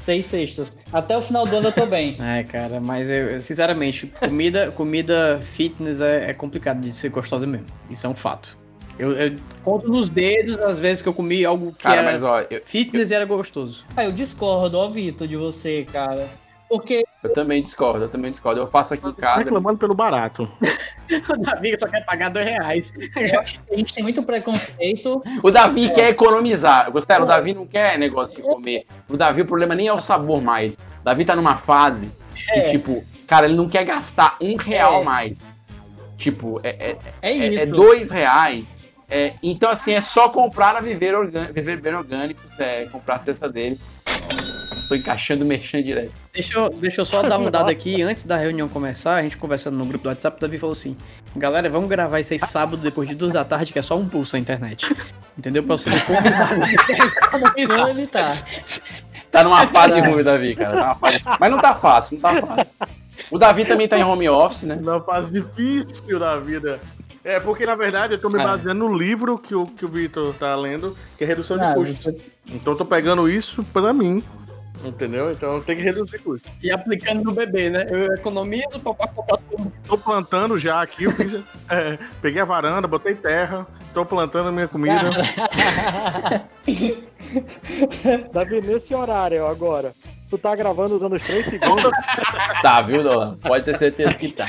[0.04, 0.68] Seis sextas.
[0.92, 2.16] Até o final do ano eu tô bem.
[2.24, 7.66] É, cara, mas eu, sinceramente, comida, comida fitness é, é complicado de ser gostosa mesmo.
[7.90, 8.56] Isso é um fato.
[8.98, 12.22] Eu, eu conto nos dedos as vezes que eu comi algo que Cara, era mas
[12.22, 13.84] ó, eu, fitness e era gostoso.
[13.96, 16.28] Ah, eu discordo, ó, Vitor, de você, cara.
[16.78, 17.04] Porque.
[17.22, 18.60] eu também discordo, eu também discordo.
[18.60, 19.44] Eu faço aqui em casa.
[19.44, 20.50] Reclamando pelo barato.
[21.28, 22.92] O Davi só quer pagar dois reais.
[23.14, 25.22] Eu acho que a gente tem muito preconceito.
[25.42, 26.90] O Davi quer economizar.
[26.90, 28.86] Gostavo, o Davi não quer negócio de comer.
[29.08, 30.74] O Davi, o problema nem é o sabor mais.
[30.74, 32.70] O Davi tá numa fase que, É.
[32.70, 35.04] tipo, cara, ele não quer gastar um real É.
[35.04, 35.46] mais.
[36.16, 37.62] Tipo, é, é, É é- isso.
[37.64, 38.88] é dois reais.
[39.10, 43.18] É, então, assim, é só comprar a Viver, orgân- Viver Bem Orgânicos, é comprar a
[43.18, 43.78] cesta dele.
[44.94, 46.12] Tô encaixando, mexendo direto.
[46.32, 49.36] Deixa eu, deixa eu só dar um dado aqui, antes da reunião começar, a gente
[49.36, 50.96] conversando no grupo do WhatsApp, o Davi falou assim,
[51.34, 54.08] galera, vamos gravar isso aí sábado, depois de duas da tarde, que é só um
[54.08, 54.94] pulso na internet.
[55.36, 55.64] Entendeu?
[55.64, 56.20] Pra você ver como
[57.66, 58.36] Como ele tá.
[59.32, 60.76] Tá numa fase ruim, Davi, cara.
[60.76, 61.20] Tá fase...
[61.40, 62.72] Mas não tá fácil, não tá fácil.
[63.32, 64.76] O Davi também tá em home office, né?
[64.76, 66.78] Numa fase difícil da vida.
[67.24, 70.34] É, porque na verdade eu tô me baseando no livro que o, que o Vitor
[70.34, 72.22] tá lendo, que é redução de custos.
[72.46, 74.22] Então eu tô pegando isso pra mim.
[74.82, 75.30] Entendeu?
[75.30, 76.48] Então tem que reduzir custo.
[76.62, 77.86] E aplicando no bebê, né?
[77.90, 79.72] Eu economizo pra pra comprar tudo.
[79.86, 81.34] Tô plantando já aqui, eu fiz,
[81.68, 84.94] é, peguei a varanda, botei terra, tô plantando minha comida.
[88.32, 89.92] Davi, nesse horário agora,
[90.28, 91.92] tu tá gravando usando os 3 segundos.
[92.62, 93.36] Tá, viu, Dolan?
[93.42, 94.46] Pode ter certeza que tá.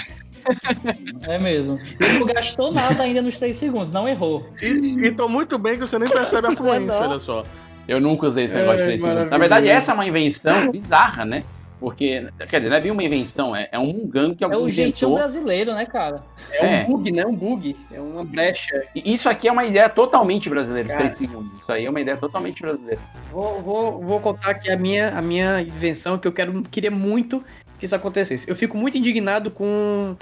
[1.23, 1.79] É mesmo.
[1.99, 4.47] E não gastou nada ainda nos 3 segundos, não errou.
[4.61, 7.09] E, e tô muito bem que você nem percebe a fluência, Não.
[7.09, 7.43] olha só.
[7.87, 9.29] Eu nunca usei esse negócio de Ai, 3 segundos.
[9.29, 11.43] Na verdade, essa é uma invenção bizarra, né?
[11.79, 14.61] Porque, quer dizer, não é bem uma invenção, é, é um mungano que É alguém
[14.63, 15.15] o jeitinho inventou.
[15.17, 16.23] brasileiro, né, cara?
[16.53, 16.83] É um É.
[16.85, 17.25] bug, né?
[17.25, 17.75] Um bug.
[17.91, 18.81] É uma brecha.
[18.95, 20.99] E Isso aqui é uma ideia totalmente brasileira, Cara.
[21.01, 21.57] 3 segundos.
[21.59, 22.99] Isso aí é uma ideia totalmente brasileira.
[23.31, 27.43] Vou, vou, vou contar aqui a minha, a minha invenção que eu quero, queria muito
[27.77, 28.49] que isso acontecesse.
[28.49, 30.15] Eu fico muito indignado com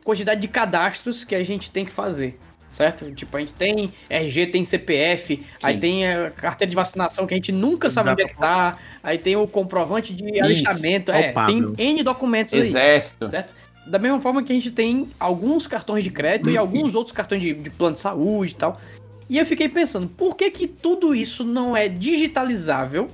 [0.00, 2.38] a quantidade de cadastros que a gente tem que fazer.
[2.72, 3.12] Certo?
[3.12, 7.36] Tipo, a gente tem RG, tem CPF, aí tem a carteira de vacinação que a
[7.36, 11.34] gente nunca sabe onde é que tá, aí tem o comprovante de Isso, alistamento, é,
[11.44, 12.60] tem N documentos aí.
[12.60, 13.28] Exército.
[13.28, 13.54] Certo?
[13.86, 17.42] Da mesma forma que a gente tem alguns cartões de crédito e alguns outros cartões
[17.42, 18.80] de, de plano de saúde e tal.
[19.28, 23.08] E eu fiquei pensando, por que que tudo isso não é digitalizável,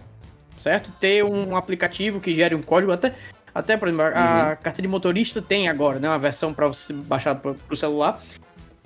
[0.56, 0.90] certo?
[1.00, 3.14] Ter um aplicativo que gere um código, até,
[3.54, 7.34] até por exemplo, a carteira de motorista tem agora, né, uma versão para você baixar
[7.36, 8.20] para o celular.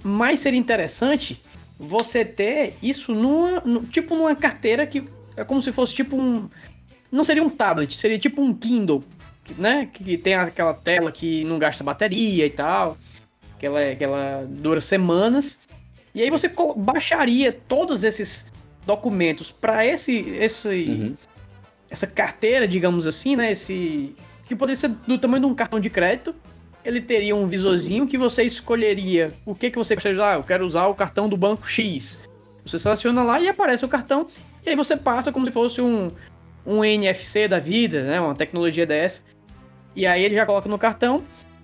[0.02, 1.40] Mas seria interessante
[1.78, 5.04] você ter isso numa, tipo numa carteira que
[5.36, 6.48] é como se fosse tipo um,
[7.10, 9.04] não seria um tablet, seria tipo um Kindle,
[9.44, 9.88] que, né?
[9.92, 12.96] Que tem aquela tela que não gasta bateria e tal,
[13.58, 15.58] que ela, que ela dura semanas.
[16.14, 18.46] E aí você baixaria todos esses
[18.86, 21.16] documentos para esse, esse
[21.88, 23.52] essa carteira, digamos assim, né?
[23.52, 24.14] Esse
[24.46, 26.34] que poderia ser do tamanho de um cartão de crédito.
[26.84, 30.34] Ele teria um visorzinho que você escolheria o que que você de usar.
[30.34, 32.18] Eu quero usar o cartão do banco X.
[32.64, 34.26] Você seleciona lá e aparece o cartão.
[34.64, 36.10] E aí você passa como se fosse um,
[36.66, 38.20] um NFC da vida, né?
[38.20, 39.22] Uma tecnologia dessa.
[39.94, 41.22] E aí ele já coloca no cartão.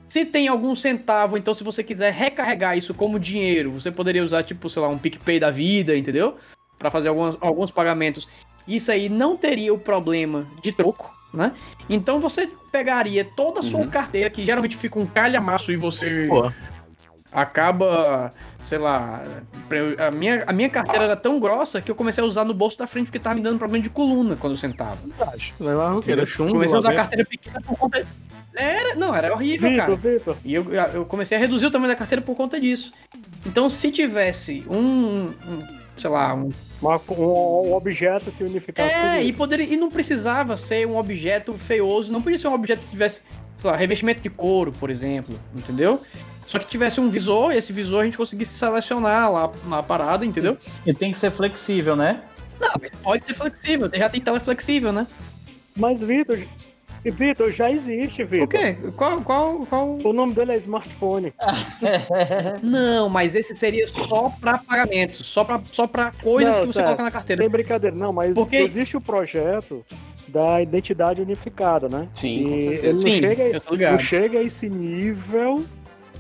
[0.08, 4.42] Se tem algum centavo, então se você quiser recarregar isso como dinheiro, você poderia usar,
[4.42, 6.36] tipo, sei lá, um PicPay da vida, entendeu?
[6.78, 8.26] Para fazer alguns, alguns pagamentos.
[8.66, 11.52] Isso aí não teria o problema de troco, né?
[11.88, 16.52] Então você pegaria toda a sua carteira, que geralmente fica um calhamaço e você Pô.
[17.32, 19.22] acaba, sei lá,
[19.98, 22.78] a minha, a minha carteira era tão grossa que eu comecei a usar no bolso
[22.78, 24.98] da frente porque tava me dando problema de coluna quando eu sentava.
[26.06, 27.02] Era chumbo Comecei a usar dentro?
[27.04, 28.06] carteira pequena por conta.
[28.54, 29.96] Era, não, era horrível, Vitor, cara.
[29.96, 30.36] Vitor.
[30.44, 32.92] E eu, eu comecei a reduzir o tamanho da carteira por conta disso.
[33.46, 39.06] Então, se tivesse um, um, sei lá, um Uma- um, um objeto que unificasse tudo
[39.06, 42.80] é, e, poderia, e não precisava ser um objeto feioso, não podia ser um objeto
[42.84, 43.20] que tivesse,
[43.56, 46.00] sei lá, revestimento de couro, por exemplo, entendeu?
[46.46, 50.24] Só que tivesse um visor, e esse visor a gente conseguisse selecionar lá na parada,
[50.24, 50.56] entendeu?
[50.86, 52.22] E tem que ser flexível, né?
[52.60, 55.06] Não, mas pode ser flexível, já tem tela flexível, né?
[55.76, 56.38] Mas, Vitor,
[57.04, 58.44] Vitor, já existe, Vitor.
[58.44, 58.76] O quê?
[58.96, 59.98] Qual, qual, qual?
[60.04, 61.32] O nome dele é smartphone.
[62.62, 66.72] Não, mas esse seria só pra pagamentos, só pra, só pra coisas Não, que você
[66.74, 67.42] sério, coloca na carteira.
[67.42, 69.84] Sem brincadeira, não, mas Porque- existe o projeto
[70.28, 72.08] da identidade unificada, né?
[72.12, 72.86] Sim, com E certeza.
[72.86, 73.92] ele não, Sim, chega, eu tô ligado.
[73.92, 75.64] não chega a esse nível,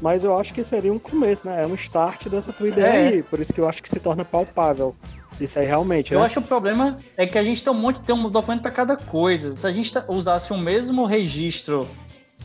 [0.00, 1.62] mas eu acho que seria um começo, né?
[1.62, 3.08] É um start dessa tua ideia É.
[3.08, 3.22] aí.
[3.22, 4.94] Por isso que eu acho que se torna palpável.
[5.40, 6.26] Isso aí realmente, Eu né?
[6.26, 8.70] acho que o problema é que a gente tem um monte, tem um documento para
[8.70, 9.56] cada coisa.
[9.56, 11.86] Se a gente ta- usasse o mesmo registro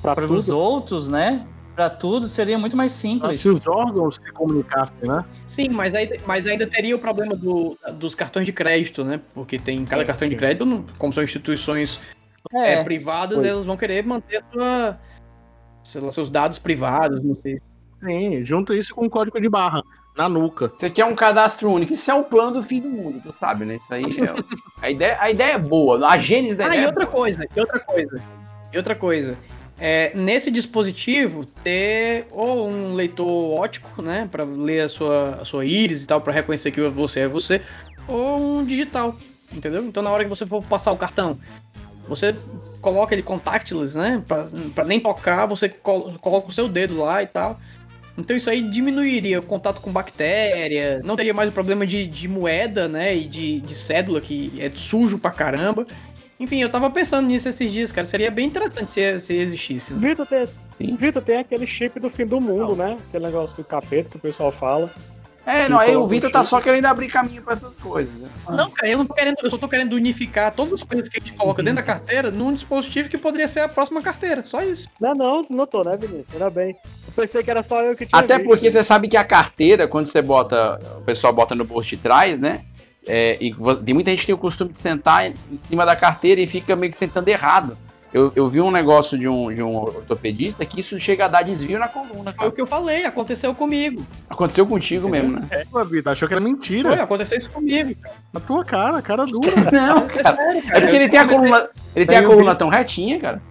[0.02, 1.48] para os outros, né?
[1.76, 3.40] Para tudo seria muito mais Ah, simples.
[3.40, 5.26] Se os órgãos se comunicassem, né?
[5.48, 9.20] Sim, mas, aí, mas ainda teria o problema do- dos cartões de crédito, né?
[9.34, 10.40] Porque tem cada É, cartão de sim.
[10.40, 12.00] crédito, não- como são instituições
[12.54, 13.48] É, é, privadas, Oi.
[13.48, 15.00] elas vão querer manter sua,
[15.84, 17.58] sei lá, seus dados privados, não sei.
[18.04, 19.82] Sim, junta isso com o código de barra,
[20.16, 20.72] na nuca.
[20.74, 21.94] Você quer um cadastro único.
[21.94, 23.76] Isso é o plano do fim do mundo, tu sabe, né?
[23.78, 24.44] Isso aí é.
[24.86, 26.08] a, ideia, a ideia é boa.
[26.08, 26.82] A gênese da Ah, ideia.
[26.82, 27.16] e é outra boa.
[27.18, 28.24] coisa, e outra coisa,
[28.72, 29.38] e outra coisa.
[29.80, 33.28] É, nesse dispositivo ter ou um leitor
[33.60, 37.22] ótico, né, para ler a sua, a sua íris e tal, para reconhecer que você
[37.22, 37.60] é você,
[38.08, 39.16] ou um digital,
[39.52, 39.84] entendeu?
[39.84, 41.40] Então na hora que você for passar o cartão,
[42.08, 42.36] você
[42.82, 44.46] coloca ele contactless, né, pra,
[44.76, 47.60] pra nem tocar, você col- coloca o seu dedo lá e tal.
[48.18, 52.28] Então isso aí diminuiria o contato com bactéria, não teria mais o problema de, de
[52.28, 55.88] moeda, né, e de, de cédula, que é sujo pra caramba.
[56.40, 58.06] Enfim, eu tava pensando nisso esses dias, cara.
[58.06, 59.94] Seria bem interessante se, se existisse.
[59.94, 60.10] né?
[60.10, 60.96] Vitor tem.
[60.96, 62.98] Vitor tem aquele chip do fim do mundo, né?
[63.08, 64.92] Aquele negócio do capeta que o pessoal fala.
[65.46, 68.14] É, não, aí o Vitor tá só querendo abrir caminho pra essas coisas.
[68.14, 68.30] Né?
[68.50, 71.18] Não, cara, eu não tô querendo, eu só tô querendo unificar todas as coisas que
[71.18, 74.42] a gente coloca dentro da carteira num dispositivo que poderia ser a próxima carteira.
[74.44, 74.88] Só isso.
[75.02, 76.28] Não, não, não tô, né, Vinícius?
[76.34, 76.76] Ainda bem.
[77.08, 78.48] Eu pensei que era só eu que tinha Até visto.
[78.48, 80.80] porque você sabe que a carteira, quando você bota.
[80.98, 82.62] O pessoal bota no bolso de trás, né?
[83.08, 86.42] é, e tem muita gente que tem o costume de sentar em cima da carteira
[86.42, 87.78] e fica meio que sentando errado.
[88.14, 91.42] Eu, eu vi um negócio de um, de um ortopedista que isso chega a dar
[91.42, 92.32] desvio na coluna.
[92.32, 94.06] Foi o que eu falei, aconteceu comigo.
[94.30, 95.48] Aconteceu contigo mesmo, né?
[95.50, 96.90] É, Vitor, achou que era mentira.
[96.92, 97.96] Foi, aconteceu isso comigo.
[97.96, 98.16] cara.
[98.32, 99.52] Na tua cara, cara dura.
[99.74, 100.36] Não, cara.
[100.36, 103.42] sério, É porque ele tem a coluna, ele tem a coluna tão retinha, cara.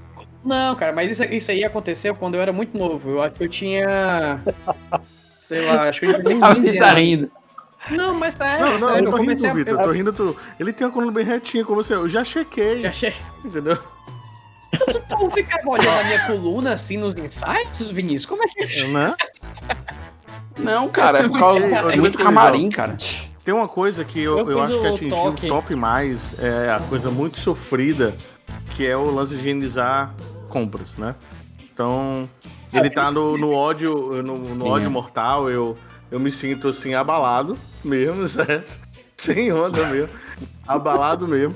[0.45, 3.11] Não, cara, mas isso, isso aí aconteceu quando eu era muito novo.
[3.11, 4.41] Eu acho que eu tinha.
[5.41, 7.31] Sei lá, acho que eu tinha Ah, 15 Você tá rindo.
[7.91, 9.65] Não, mas sério, Não, não, sério, eu tô eu comecei rindo, a.
[9.65, 10.37] Vitor, eu- tô rindo tu.
[10.59, 11.95] Ele tem uma coluna bem retinha com você.
[11.95, 12.81] Eu já chequei.
[12.81, 13.21] Já chequei.
[13.45, 13.77] Entendeu?
[14.79, 18.27] Tu ficava olhando a minha coluna assim nos insights, Vinícius?
[18.27, 18.89] Como é que é?
[18.89, 19.15] Né?
[20.59, 22.97] Não, cara, é por causa é olha, muito camarim, cara.
[23.45, 27.11] Tem uma coisa que eu, Eu acho que atingiu o top mais, é a coisa
[27.11, 28.15] muito sofrida,
[28.77, 30.15] que é o lance de higienizar
[30.49, 31.15] compras, né?
[31.73, 32.29] Então,
[32.73, 34.91] ele tá no, no ódio, no, no Sim, ódio é.
[34.91, 35.77] mortal, eu,
[36.11, 38.79] eu me sinto assim, abalado mesmo, certo?
[39.17, 40.15] Sem onda mesmo.
[40.67, 41.55] abalado mesmo.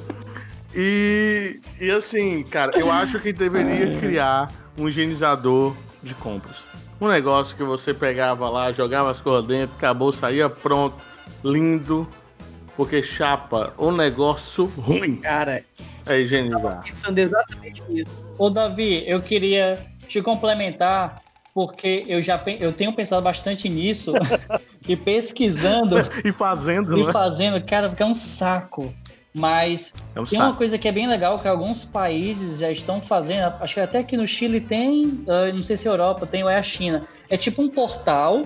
[0.76, 6.64] E, e assim, cara, eu acho que deveria criar um higienizador de compras.
[7.00, 10.96] Um negócio que você pegava lá, jogava as coisas dentro, acabou, saía pronto,
[11.42, 12.06] lindo.
[12.76, 15.64] Porque chapa, o negócio ruim Cara,
[16.04, 16.82] é higienizar.
[16.84, 18.10] pensando exatamente nisso.
[18.38, 21.22] Ô, Davi, eu queria te complementar,
[21.54, 24.12] porque eu já eu tenho pensado bastante nisso
[24.86, 27.12] e pesquisando E fazendo, e né?
[27.12, 28.92] fazendo, cara, fica um saco.
[29.36, 33.02] Mas É um tem uma coisa que é bem legal que alguns países já estão
[33.02, 33.52] fazendo.
[33.60, 36.48] Acho que até aqui no Chile tem, ah, não sei se a Europa tem ou
[36.48, 37.02] é a China.
[37.28, 38.44] É tipo um portal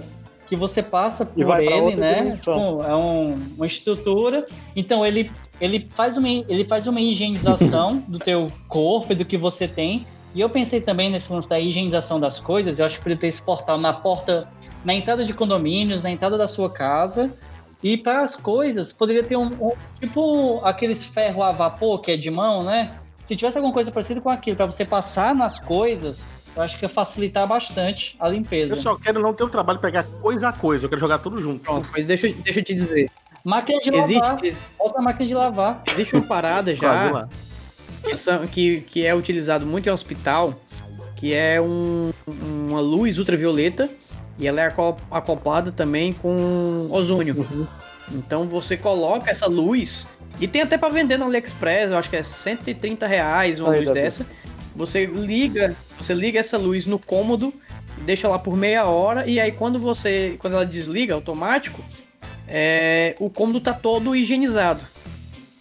[0.49, 2.25] que você passa por ele, né?
[2.39, 4.45] Tipo, é um- uma estrutura.
[4.75, 5.31] Então ele,
[5.61, 10.05] ele, faz uma, ele faz uma higienização do teu corpo e do que você tem.
[10.35, 12.81] E eu pensei também nesse lance da higienização das coisas.
[12.81, 14.49] Eu acho que poderia ter esse portal na porta,
[14.85, 17.33] na entrada de condomínios, na entrada da sua casa.
[17.83, 22.17] E para as coisas, poderia ter um, um- tipo aqueles ferro a vapor que é
[22.17, 22.95] de mão, né?
[23.27, 26.23] Se tivesse alguma coisa parecida com aquilo para você passar nas coisas,
[26.55, 28.75] eu acho que ia facilitar bastante a limpeza.
[28.75, 31.19] Eu só quero não ter o trabalho de pegar coisa a coisa, eu quero jogar
[31.21, 31.61] tudo junto.
[31.63, 33.11] Pronto, mas deixa, eu- deixa eu te dizer.
[33.45, 34.45] Máquina de Existe, lavar.
[34.45, 35.83] ex- Bota a máquina de lavar.
[35.91, 37.27] existe uma parada já
[38.05, 40.55] que, são- que, que é utilizado muito em hospital,
[41.17, 43.89] que é um- uma luz ultravioleta
[44.41, 47.47] e ela é aco- acoplada também com ozônio.
[48.13, 50.07] Então você coloca essa luz
[50.41, 53.85] e tem até para vender no AliExpress, eu acho que é 130 reais uma luz
[53.95, 54.27] dessa.
[54.75, 57.53] Você liga, você liga essa luz no cômodo,
[57.99, 61.85] deixa lá por meia hora e aí quando você, quando ela desliga automático,
[62.49, 64.81] é, o cômodo tá todo higienizado.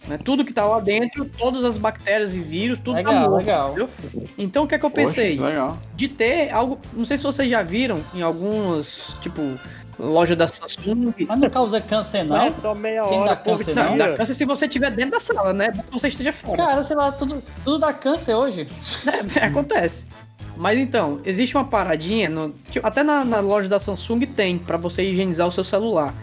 [0.08, 0.18] Né?
[0.24, 3.68] Tudo que tá lá dentro, todas as bactérias e vírus, tudo tá Legal, morto, legal.
[3.70, 3.88] entendeu?
[4.38, 5.36] Então o que é que eu Poxa, pensei?
[5.36, 5.78] que legal.
[5.94, 6.78] de ter algo.
[6.94, 9.42] Não sei se vocês já viram em algumas, tipo,
[9.98, 11.12] loja da Samsung.
[11.28, 13.74] Mas não causa câncer, Não é só meia Sem hora câncer, dia.
[13.74, 13.90] não?
[13.90, 15.70] Não, dá câncer se você estiver dentro da sala, né?
[15.70, 16.56] Bom que você esteja fora.
[16.56, 18.66] Cara, sei lá, tudo, tudo dá câncer hoje.
[19.38, 20.04] É, acontece.
[20.56, 24.76] Mas então, existe uma paradinha, no- tipo, até na, na loja da Samsung tem, pra
[24.78, 26.14] você higienizar o seu celular.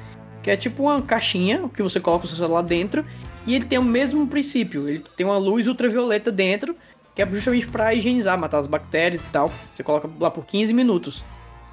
[0.48, 3.06] Que é tipo uma caixinha que você coloca o seu celular dentro
[3.46, 4.88] e ele tem o mesmo princípio.
[4.88, 6.74] Ele tem uma luz ultravioleta dentro,
[7.14, 9.52] que é justamente pra higienizar, matar as bactérias e tal.
[9.74, 11.22] Você coloca lá por 15 minutos.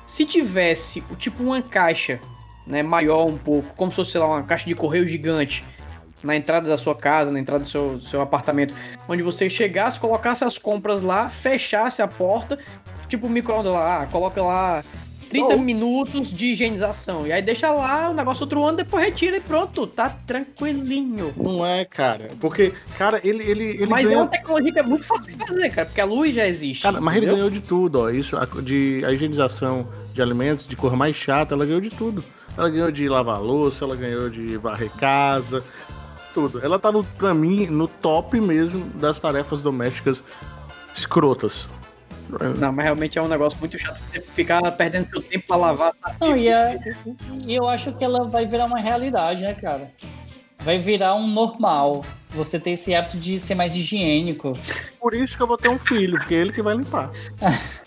[0.05, 2.18] Se tivesse o tipo uma caixa,
[2.66, 5.64] né, maior um pouco, como se fosse sei lá, uma caixa de correio gigante,
[6.25, 8.75] na entrada da sua casa, na entrada do seu, seu apartamento,
[9.09, 12.59] onde você chegasse, colocasse as compras lá, fechasse a porta,
[13.07, 14.83] tipo micro-ondas lá, ah, coloca lá
[15.35, 15.59] 30 Oh.
[15.59, 17.26] minutos de higienização.
[17.26, 21.32] E aí deixa lá o negócio outro ano, depois retira e pronto, tá tranquilinho.
[21.37, 22.30] Não é, cara.
[22.41, 24.20] Porque, cara, ele, ele, ele Mas é ganha.
[24.20, 26.82] uma tecnologia que é muito fácil de fazer, cara, porque a luz já existe.
[26.82, 28.11] Cara, mas ele ganhou de tudo, ó.
[28.11, 32.22] Isso, a, de, a higienização de alimentos, de cor mais chata, ela ganhou de tudo.
[32.57, 35.64] Ela ganhou de lavar louça, ela ganhou de varrer casa,
[36.32, 36.61] tudo.
[36.64, 40.22] Ela tá, no, pra mim, no top mesmo das tarefas domésticas
[40.95, 41.68] escrotas.
[42.59, 43.99] Não, mas realmente é um negócio muito chato.
[44.11, 45.93] Você ficar perdendo seu tempo pra lavar.
[46.03, 46.16] sabe?
[46.20, 46.79] Não, e, é-
[47.47, 49.91] e eu acho que ela vai virar uma realidade, né, cara?
[50.61, 52.05] Vai virar um normal.
[52.31, 54.55] Você ter esse hábito de ser mais higiênico.
[54.99, 57.11] Por isso que eu vou ter um filho, porque é ele que vai limpar.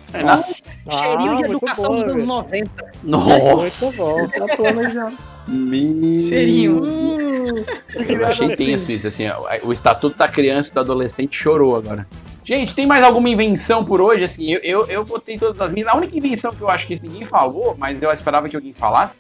[0.90, 2.28] Cheirinho de educação bom, dos anos velho.
[2.28, 2.92] 90.
[3.04, 3.86] Nossa!
[3.86, 4.28] Muito bom.
[4.28, 5.18] Tá planejado.
[5.48, 6.20] Meu...
[6.30, 6.84] Cheirinho.
[6.84, 7.66] Hum.
[8.08, 12.08] Eu achei tenso isso, assim, ó, o estatuto da criança e do adolescente chorou agora.
[12.48, 14.24] Gente, tem mais alguma invenção por hoje?
[14.24, 15.90] Assim, eu, eu, eu botei todas as minhas.
[15.90, 19.18] A única invenção que eu acho que ninguém falou, mas eu esperava que alguém falasse,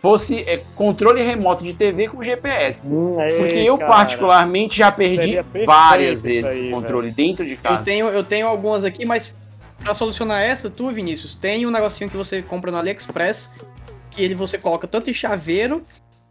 [0.00, 2.92] fosse é, controle remoto de TV com GPS.
[2.92, 3.88] Ei, Porque eu, cara.
[3.92, 7.84] particularmente, já perdi várias vezes aí, o controle dentro de Eu casa.
[7.84, 9.32] tenho, eu tenho algumas aqui, mas
[9.78, 13.50] pra solucionar essa, tu, Vinícius, tem um negocinho que você compra no AliExpress,
[14.10, 15.80] que ele você coloca tanto em chaveiro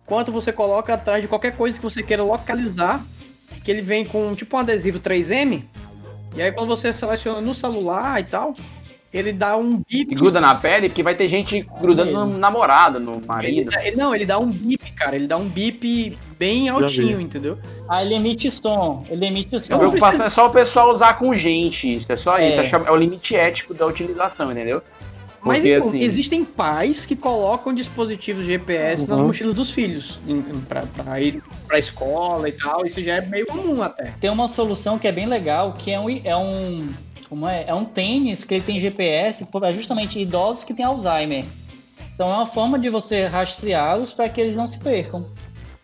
[0.05, 3.01] quanto você coloca atrás de qualquer coisa que você queira localizar,
[3.63, 5.63] que ele vem com tipo um adesivo 3M,
[6.35, 8.53] e aí quando você seleciona no celular e tal,
[9.13, 10.11] ele dá um bip.
[10.11, 13.71] E gruda na pele, porque vai ter gente grudando no namorado, no Ele marido.
[13.71, 15.15] dá- ele- não, ele dá um bip, cara.
[15.15, 17.57] Ele dá um bip bem altinho, entendeu?
[17.87, 19.05] Ah, ele emite som.
[19.07, 19.75] Ele emite som.
[19.75, 22.63] A preocupação é só o pessoal usar com gente, isso é só É.
[22.63, 22.75] isso.
[22.75, 24.81] É o limite ético da utilização, entendeu?
[25.43, 26.01] Mas Porque então, assim.
[26.01, 29.27] existem pais que colocam dispositivos GPS nas Uhum.
[29.27, 30.83] mochilas dos filhos em- pra,
[31.19, 32.85] ir pra escola e tal.
[32.85, 34.13] Isso já é meio comum até.
[34.21, 36.87] Tem uma solução que é bem legal, que é um, é um,
[37.27, 37.65] como é?
[37.67, 41.43] É um tênis que ele tem GPS para justamente idosos que têm Alzheimer.
[42.15, 45.25] Então é uma forma de você rastreá-los para que eles não se percam.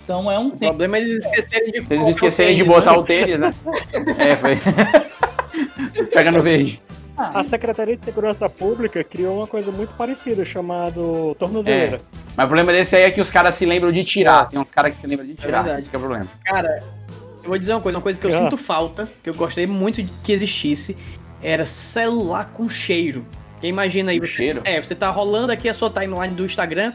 [0.03, 2.97] Então é um O problema é eles esquecerem de eles esquecerem de tênis, botar né?
[2.97, 3.53] o tênis, né?
[4.17, 4.55] É, foi.
[6.13, 6.81] Pega no verde.
[7.19, 11.97] A Secretaria de Segurança Pública criou uma coisa muito parecida, chamado tornozeleira.
[11.97, 11.99] É.
[12.35, 14.47] Mas o problema desse aí é que os caras se lembram de tirar.
[14.47, 15.61] Tem uns caras que se lembram de tirar.
[15.63, 15.79] verdade.
[15.81, 16.27] esse que é o problema.
[16.45, 16.83] Cara,
[17.43, 18.37] eu vou dizer uma coisa, uma coisa que eu Ah.
[18.37, 20.95] sinto falta, que eu gostaria muito de que existisse,
[21.41, 23.25] era celular com cheiro.
[23.53, 24.61] Porque imagina aí, você, cheiro?
[24.63, 26.93] é, você tá rolando aqui a sua timeline do Instagram,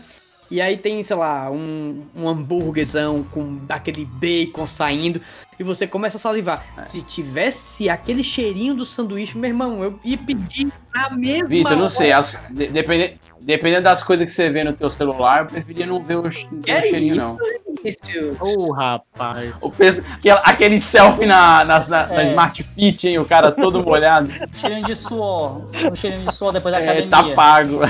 [0.50, 5.20] e aí tem, sei lá, um, um hambúrguerzão com aquele bacon saindo,
[5.58, 6.64] e você começa a salivar.
[6.78, 6.84] É.
[6.84, 11.88] Se tivesse aquele cheirinho do sanduíche, meu irmão, eu ia pedir na mesma Vitor, não
[11.88, 12.12] sei.
[12.12, 16.02] as- de- depende- dependendo das coisas que você vê no teu celular, eu preferia não
[16.02, 17.38] ver o, ver o É cheirinho, isso, não.
[17.82, 18.36] Vinícius.
[18.40, 19.52] Ô, rapaz.
[19.60, 22.28] O peso- aquele, aquele selfie na, na, na- na É.
[22.30, 23.18] Smart Fit, hein?
[23.18, 24.30] O cara todo molhado.
[24.60, 25.62] Cheirinho de suor.
[25.92, 27.10] Um cheirinho de suor depois da É, academia.
[27.10, 27.80] tá pago.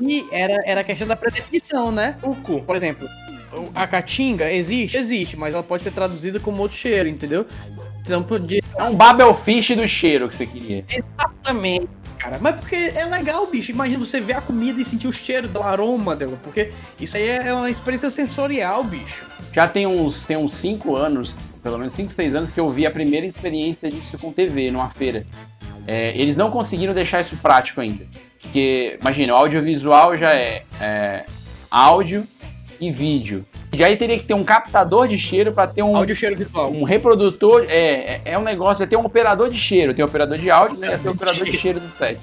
[0.00, 2.16] E era, era a questão da predefinição, né?
[2.66, 3.06] Por exemplo,
[3.74, 4.96] a caatinga existe?
[4.96, 7.46] Existe, mas ela pode ser traduzida como outro cheiro, entendeu?
[8.02, 8.62] Então podia.
[8.76, 10.84] É um Babel Fish do cheiro que você queria.
[10.88, 11.88] Exatamente,
[12.18, 12.38] cara.
[12.40, 13.70] Mas porque é legal, bicho.
[13.70, 16.38] Imagina você ver a comida e sentir o cheiro do aroma dela.
[16.42, 19.24] Porque isso aí é uma experiência sensorial, bicho.
[19.52, 22.86] Já tem uns, tem uns 5 anos, pelo menos 5, 6 anos, que eu vi
[22.86, 25.26] a primeira experiência disso com TV numa feira.
[25.86, 28.06] É, eles não conseguiram deixar isso prático ainda.
[28.40, 31.26] Porque, imagina, o audiovisual já é, é,
[31.70, 32.26] áudio
[32.80, 33.44] e vídeo.
[33.72, 35.94] E aí teria que ter um captador de cheiro para ter um.
[35.94, 36.72] Áudio cheiro visual.
[36.72, 37.66] Um reprodutor.
[37.68, 39.94] É, é, é um negócio, é ter um operador de cheiro.
[39.94, 42.18] Tem um operador de áudio e tem um operador de cheiro do set.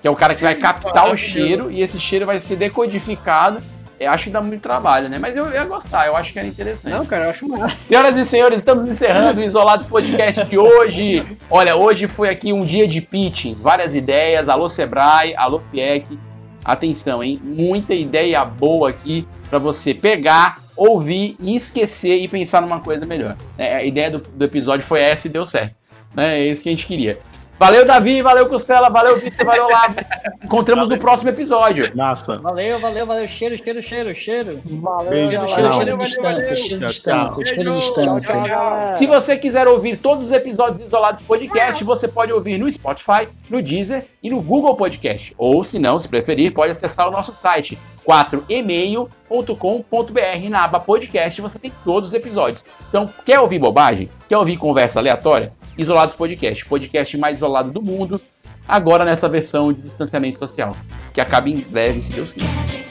[0.00, 3.60] Que é o cara que vai captar o cheiro e esse cheiro vai ser decodificado.
[4.00, 5.16] Eu acho que dá muito trabalho, né?
[5.20, 6.92] Mas eu ia gostar, eu acho que era interessante.
[6.92, 7.76] Não, cara, eu acho massa.
[7.84, 11.24] Senhoras e senhores, estamos encerrando o Isolados Podcast de hoje.
[11.48, 14.48] Olha, hoje foi aqui um dia de pitching, várias ideias.
[14.48, 16.18] Alô Sebrae, alô FIEC.
[16.64, 17.40] Atenção, hein?
[17.42, 23.36] Muita ideia boa aqui para você pegar, ouvir e esquecer e pensar numa coisa melhor.
[23.58, 25.76] É, a ideia do, do episódio foi essa e deu certo.
[26.14, 26.40] Né?
[26.40, 27.18] É isso que a gente queria.
[27.62, 30.08] Valeu, Davi, valeu, Costela, valeu, Vitor, valeu, Lápis.
[30.42, 31.92] Encontramos no próximo episódio.
[31.94, 32.38] Massa.
[32.38, 33.28] Valeu, valeu, valeu.
[33.28, 34.60] Cheiro, cheiro, cheiro, cheiro.
[34.64, 38.98] Valeu, Beijo, cheiro, cheiro distante, cheiro Tchau, distante, cheiro distante.
[38.98, 43.62] Se você quiser ouvir todos os episódios isolados podcast, você pode ouvir no Spotify, no
[43.62, 45.32] Deezer e no Google Podcast.
[45.38, 51.60] Ou, se não, se preferir, pode acessar o nosso site 4email.com.br na aba podcast você
[51.60, 52.64] tem todos os episódios.
[52.88, 54.10] Então, quer ouvir bobagem?
[54.28, 55.52] Quer ouvir conversa aleatória?
[55.76, 58.20] Isolados Podcast, podcast mais isolado do mundo,
[58.68, 60.76] agora nessa versão de distanciamento social,
[61.12, 62.82] que acaba em breve, se Deus quiser.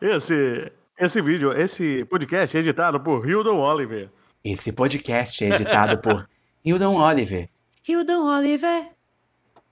[0.00, 4.10] Esse, esse vídeo, esse podcast é editado por Hildon Oliver.
[4.44, 6.28] Esse podcast é editado por
[6.66, 7.46] Hildon Oliver.
[7.86, 8.90] Hildon Oliver.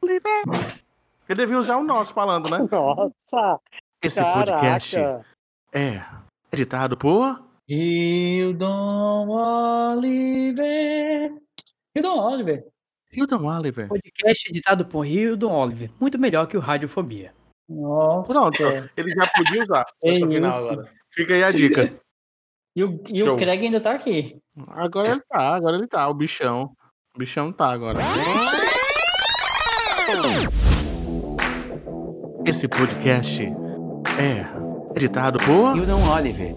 [0.03, 2.59] Ele devia usar o nosso falando, né?
[2.70, 3.59] Nossa!
[4.03, 4.53] Esse Caraca.
[4.53, 4.97] podcast
[5.72, 6.03] é
[6.53, 7.43] editado por.
[7.66, 9.26] Hildon
[9.97, 11.32] Oliver.
[11.97, 12.66] Hildon Oliver.
[13.11, 13.88] Hildon Oliver.
[13.88, 15.90] Podcast editado por Hildon Oliver.
[15.99, 17.32] Muito melhor que o Radiofobia.
[17.66, 18.62] Pronto,
[18.95, 20.93] ele já podia usar essa É final agora.
[21.11, 21.99] Fica aí a dica.
[22.76, 24.38] E o, e o Craig ainda tá aqui.
[24.68, 26.76] Agora ele tá, agora ele tá, o bichão.
[27.14, 28.00] O bichão tá agora.
[32.46, 33.42] Esse podcast
[34.18, 35.76] é editado por.
[35.76, 36.54] Hildon Oliver.